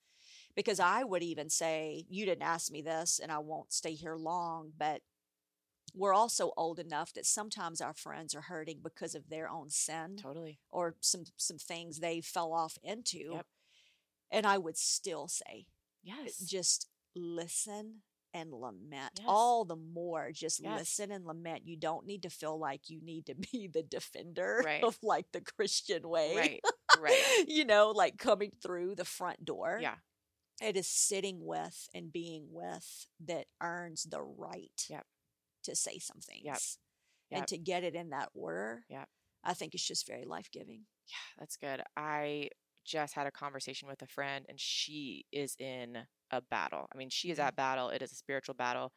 [0.54, 4.16] Because I would even say, you didn't ask me this, and I won't stay here
[4.16, 5.00] long, but
[5.94, 10.16] we're also old enough that sometimes our friends are hurting because of their own sin
[10.16, 10.58] Totally.
[10.70, 13.18] or some some things they fell off into.
[13.32, 13.46] Yep.
[14.30, 15.66] And I would still say,
[16.02, 16.38] Yes.
[16.38, 19.12] just listen and lament.
[19.18, 19.26] Yes.
[19.28, 20.78] All the more, just Yes.
[20.78, 21.66] listen and lament.
[21.66, 24.82] You don't need to feel like you need to be the defender Right.
[24.82, 26.34] of like the Christian way.
[26.36, 26.60] right.
[27.00, 27.44] Right.
[27.48, 29.78] you know, like coming through the front door.
[29.80, 29.96] Yeah.
[30.60, 35.04] It is sitting with and being with that earns the right Yep.
[35.64, 36.44] to say some things.
[36.44, 36.58] Yep.
[37.32, 39.08] And to get it in that order, Yep.
[39.44, 40.82] I think it's just very life giving.
[41.08, 41.82] Yeah, that's good.
[41.96, 42.50] I
[42.84, 45.98] just had a conversation with a friend and she is in
[46.30, 46.86] a battle.
[46.92, 47.44] I mean, she is Mhm.
[47.44, 47.88] at battle.
[47.90, 48.92] It is a spiritual battle.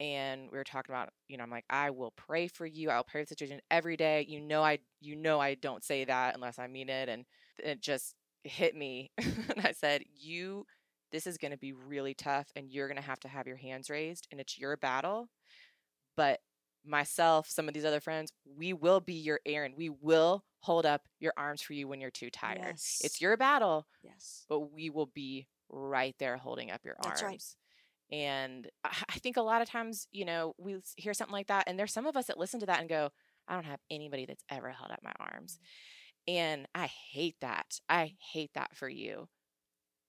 [0.00, 2.90] And we were talking about, you know, I'm like, I will pray for you.
[2.90, 4.24] I'll pray for the situation every day.
[4.28, 7.08] You know, I, you know, I don't say that unless I mean it.
[7.08, 7.24] And
[7.58, 9.10] it just hit me.
[9.18, 10.64] and I said, you,
[11.10, 13.56] this is going to be really tough and you're going to have to have your
[13.56, 15.28] hands raised and it's your battle.
[16.16, 16.40] But
[16.84, 19.74] myself, some of these other friends, we will be your Aaron.
[19.76, 22.60] We will hold up your arms for you when you're too tired.
[22.62, 23.00] Yes.
[23.04, 24.44] It's your battle, Yes.
[24.48, 27.42] but we will be right there holding up your That's right.
[28.10, 31.64] And I I think a lot of times, you know, we hear something like that,
[31.66, 33.10] and there's some of us that listen to that and go,
[33.46, 35.54] I don't have anybody that's ever held up my arms.
[35.54, 36.34] Mm-hmm.
[36.34, 37.80] And I hate that.
[37.88, 39.28] I hate that for you.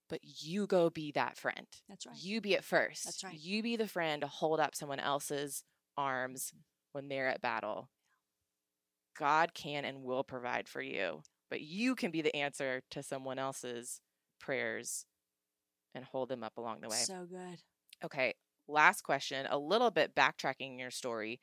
[0.09, 1.67] But you go be that friend.
[1.87, 2.15] That's right.
[2.19, 3.05] You be it first.
[3.05, 3.39] That's right.
[3.39, 5.63] You be the friend to hold up someone else's
[5.97, 6.59] arms mm-hmm.
[6.93, 7.89] when they're at battle.
[9.17, 13.37] God can and will provide for you, but you can be the answer to someone
[13.37, 14.01] else's
[14.39, 15.05] prayers
[15.93, 16.95] and hold them up along the way.
[16.95, 17.59] So good.
[18.03, 18.35] Okay,
[18.67, 21.41] last question, a little bit backtracking your story.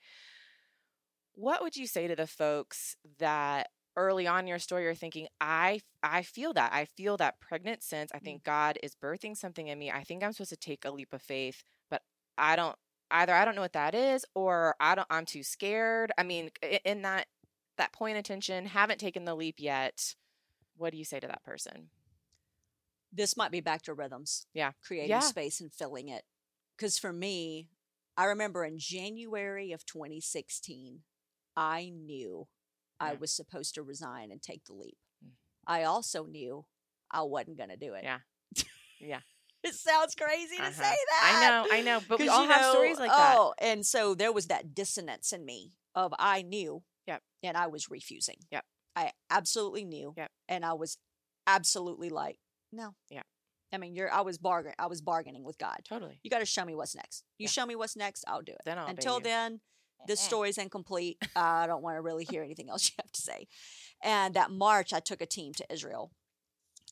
[1.34, 5.26] What would you say to the folks that early on in your story are thinking,
[5.40, 6.72] I I feel that.
[6.72, 8.10] I feel that pregnant sense.
[8.14, 8.24] I mm.
[8.24, 9.90] think God is birthing something in me.
[9.90, 12.02] I think I'm supposed to take a leap of faith, but
[12.38, 12.76] I don't
[13.10, 16.12] either I don't know what that is or I don't I'm too scared.
[16.18, 16.50] I mean,
[16.84, 17.26] in that
[17.78, 20.14] that point of tension, haven't taken the leap yet.
[20.76, 21.88] What do you say to that person?
[23.12, 24.46] This might be back to rhythms.
[24.52, 24.72] Yeah.
[24.82, 25.20] Creating Yeah.
[25.20, 26.24] space and filling it.
[26.76, 27.68] Because for me,
[28.16, 31.00] I remember in January of 2016,
[31.56, 32.46] I knew
[33.00, 34.96] I was supposed to resign and take the leap.
[35.24, 35.30] Mm.
[35.66, 36.64] I also knew
[37.10, 38.04] I wasn't going to do it.
[38.04, 38.18] Yeah.
[39.00, 39.20] Yeah.
[39.64, 40.70] it sounds crazy to Uh-huh.
[40.72, 41.34] say that.
[41.34, 43.36] I know, I know, but we all you have know, stories like that.
[43.38, 46.82] Oh, and so there was that dissonance in me of I knew.
[47.06, 47.22] Yep.
[47.42, 48.36] And I was refusing.
[48.50, 48.64] Yep.
[48.96, 50.14] I absolutely knew.
[50.16, 50.30] Yep.
[50.48, 50.98] And I was
[51.46, 52.38] absolutely like,
[52.72, 52.94] no.
[53.10, 53.22] Yeah.
[53.76, 55.76] I mean, you're I was bargain I was bargaining with God.
[55.86, 56.18] Totally.
[56.22, 57.24] You got to show me what's next.
[57.36, 57.50] You Yeah.
[57.50, 58.62] show me what's next, I'll do it.
[58.64, 59.60] Then I'll Until then,
[60.06, 61.18] this story's incomplete.
[61.36, 63.48] I don't want to really hear anything else you have to say.
[64.02, 66.10] And that March, I took a team to Israel.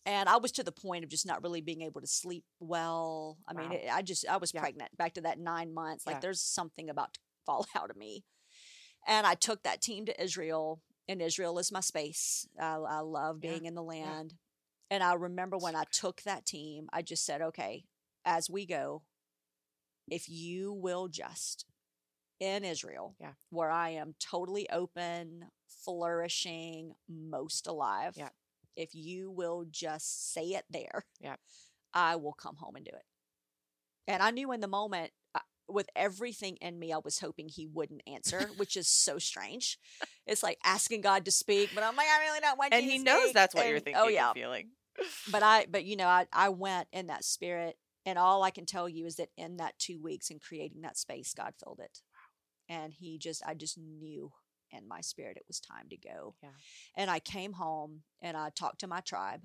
[0.05, 3.39] And I was to the point of just not really being able to sleep well.
[3.49, 4.61] I mean, it, I just, I was Yeah.
[4.61, 6.07] pregnant back to that nine months.
[6.07, 6.21] Like, Yeah.
[6.21, 8.25] there's something about to fall out of me.
[9.07, 12.47] And I took that team to Israel, and Israel is my space.
[12.61, 13.53] I, I love Yeah.
[13.53, 14.35] being in the land.
[14.95, 17.85] And I remember when I took that team, I just said, okay,
[18.25, 19.03] as we go,
[20.09, 21.65] if you will just
[22.39, 23.33] in Israel, Yeah.
[23.51, 28.29] where I am totally open, flourishing, most alive, Yeah.
[28.77, 31.35] if you will just say it there, Yeah.
[31.93, 33.05] I will come home and do it.
[34.07, 37.67] And I knew in the moment, uh, with everything in me, I was hoping he
[37.67, 39.77] wouldn't answer, which is so strange.
[40.25, 42.91] It's like asking God to speak, but I'm like, I really don't want And you
[42.93, 44.71] to he knows speak." that's what you're thinking Oh yeah, and feeling.
[45.31, 47.77] But I, but you know, I, I went in that spirit,
[48.07, 50.99] and all I can tell you is that in that two weeks in creating that
[50.99, 52.01] space, God filled it.
[52.69, 54.33] And He just, I just knew
[54.71, 56.35] in my spirit it was time to go.
[56.43, 56.51] Yeah.
[56.97, 59.43] And I came home and I talked to my tribe,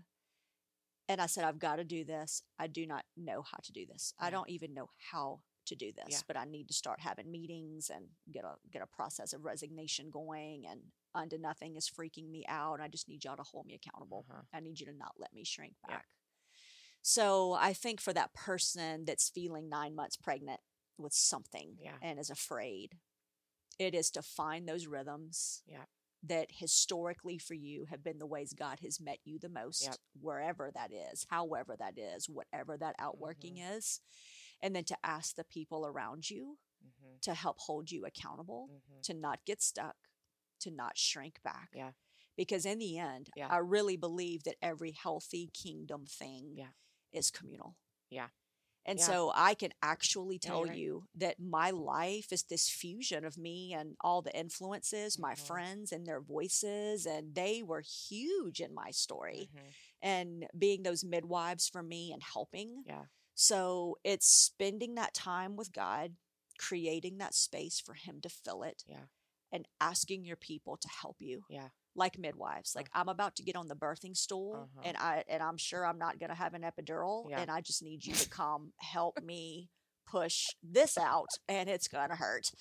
[1.08, 2.44] and I said, I've got to do this.
[2.60, 4.14] I do not know how to do this.
[4.20, 6.20] I don't even know how to do this, Yeah.
[6.28, 10.10] but I need to start having meetings and get a get a process of resignation
[10.12, 10.66] going.
[10.70, 10.82] And
[11.16, 12.80] unto nothing is freaking me out.
[12.82, 14.26] I just need y'all to hold me accountable.
[14.30, 14.42] Uh-huh.
[14.54, 16.00] I need you to not let me shrink Yeah.
[16.00, 16.06] back.
[17.02, 20.62] So I think for that person that's feeling nine months pregnant
[20.98, 21.98] with something Yeah.
[22.02, 22.98] and is afraid,
[23.80, 25.86] it is to find those rhythms Yeah.
[26.24, 30.00] that historically for you have been the ways God has met you the most, Yep.
[30.20, 33.76] wherever that is, however that is, whatever that outworking Mm-hmm.
[33.76, 34.02] is.
[34.62, 39.02] And then to ask the people around you hmm to help hold you accountable hmm
[39.04, 39.96] to not get stuck,
[40.60, 41.70] to not shrink back.
[41.74, 41.92] Yeah.
[42.36, 43.48] Because in the end, Yeah.
[43.50, 46.72] I really believe that every healthy kingdom thing Yeah.
[47.12, 47.76] is communal.
[48.10, 48.30] Yeah.
[48.86, 49.06] And Yeah.
[49.06, 50.78] so I can actually Yeah, tell you're right.
[50.78, 55.46] you that my life is this fusion of me and all the influences, my Mhm.
[55.48, 59.74] friends and their voices, and they were huge in my story Mhm.
[60.02, 62.84] and being those midwives for me and helping.
[62.86, 63.08] Yeah.
[63.36, 66.16] So it's spending that time with God,
[66.58, 69.08] creating that space for Him to fill it, Yeah.
[69.52, 71.44] And asking your people to help you.
[71.50, 71.70] Yeah.
[71.96, 74.82] Like midwives, like I'm about to get on the birthing stool, Uh-huh.
[74.86, 77.40] and I and I'm sure I'm not going to have an epidural, Yeah.
[77.42, 79.70] and I just need you to come help me
[80.08, 82.52] push this out, and it's going to hurt.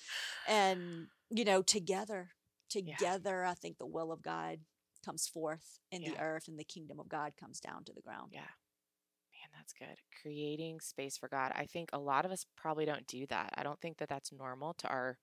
[0.47, 2.31] And you know, together,
[2.69, 4.59] together, I think the will of God
[5.05, 8.31] comes forth in the earth, and the kingdom of God comes down to the ground.
[8.33, 8.41] Yeah.
[8.41, 9.99] Man, that's good.
[10.21, 11.51] Creating space for God.
[11.55, 13.53] I think a lot of us probably don't do that.
[13.55, 15.17] I don't think that that's normal to our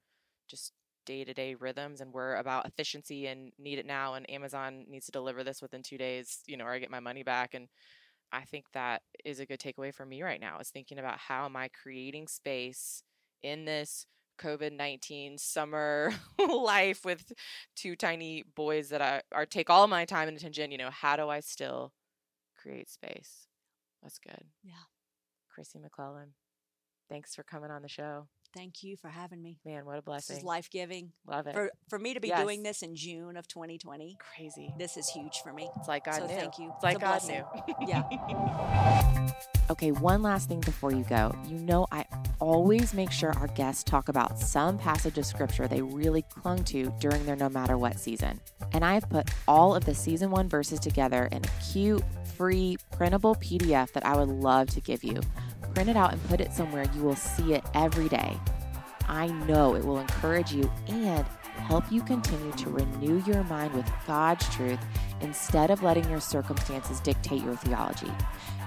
[0.49, 0.73] just
[1.07, 2.01] day to day rhythms.
[2.01, 4.15] And we're about efficiency and need it now.
[4.15, 7.01] And Amazon needs to deliver this within two days, you know, or I get my
[7.01, 7.55] money back.
[7.55, 7.69] And
[8.33, 11.45] I think that is a good takeaway for me right now is thinking about how
[11.47, 13.03] am I creating space
[13.43, 14.07] in this
[14.39, 16.13] COVID 19 summer
[16.49, 17.33] life with
[17.75, 20.71] two tiny boys that I are take all my time and attention.
[20.71, 21.93] You know, how do I still
[22.61, 23.47] create space?
[24.03, 24.45] That's good.
[24.63, 24.75] Yeah.
[25.57, 26.33] Kristi McLelland,
[27.09, 28.29] thanks for coming on the show.
[28.57, 29.59] Thank you for having me.
[29.67, 30.35] Man, what a blessing.
[30.37, 31.13] This is life giving.
[31.27, 31.53] Love it.
[31.55, 32.41] For for me to be Yes.
[32.43, 34.73] doing this in June of 2020, Crazy.
[34.79, 35.69] this is huge for me.
[35.77, 36.35] It's like God so knew.
[36.35, 36.73] thank you.
[36.75, 37.45] It's like a God blessing.
[37.69, 37.75] knew.
[37.87, 39.33] Yeah.
[39.69, 41.35] Okay, one last thing before you go.
[41.45, 42.05] You know, I
[42.39, 46.95] always make sure our guests talk about some passage of scripture they really clung to
[47.01, 48.41] during their no matter what season.
[48.73, 52.05] And I have put all of the season one verses together in a cute,
[52.37, 55.21] free, printable PDF that I would love to give you.
[55.77, 58.35] Print it out and put it somewhere you will see it every day.
[59.09, 61.27] I know it will encourage you and
[61.59, 64.79] help you continue to renew your mind with God's truth
[65.21, 68.11] instead of letting your circumstances dictate your theology.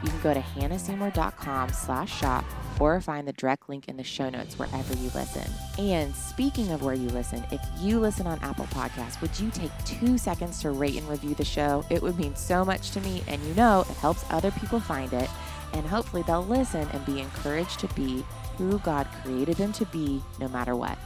[0.03, 2.45] You can go to hannahseymour.com slash shop
[2.80, 5.51] or find the direct link in the show notes wherever you listen.
[5.80, 9.72] And speaking of where you listen, if you listen on Apple Podcasts, would you take
[9.84, 11.84] two seconds to rate and review the show?
[11.89, 15.12] It would mean so much to me, and you know it helps other people find
[15.12, 15.30] it,
[15.74, 18.24] and hopefully they'll listen and be encouraged to be
[18.58, 20.98] who God created them to be no matter what.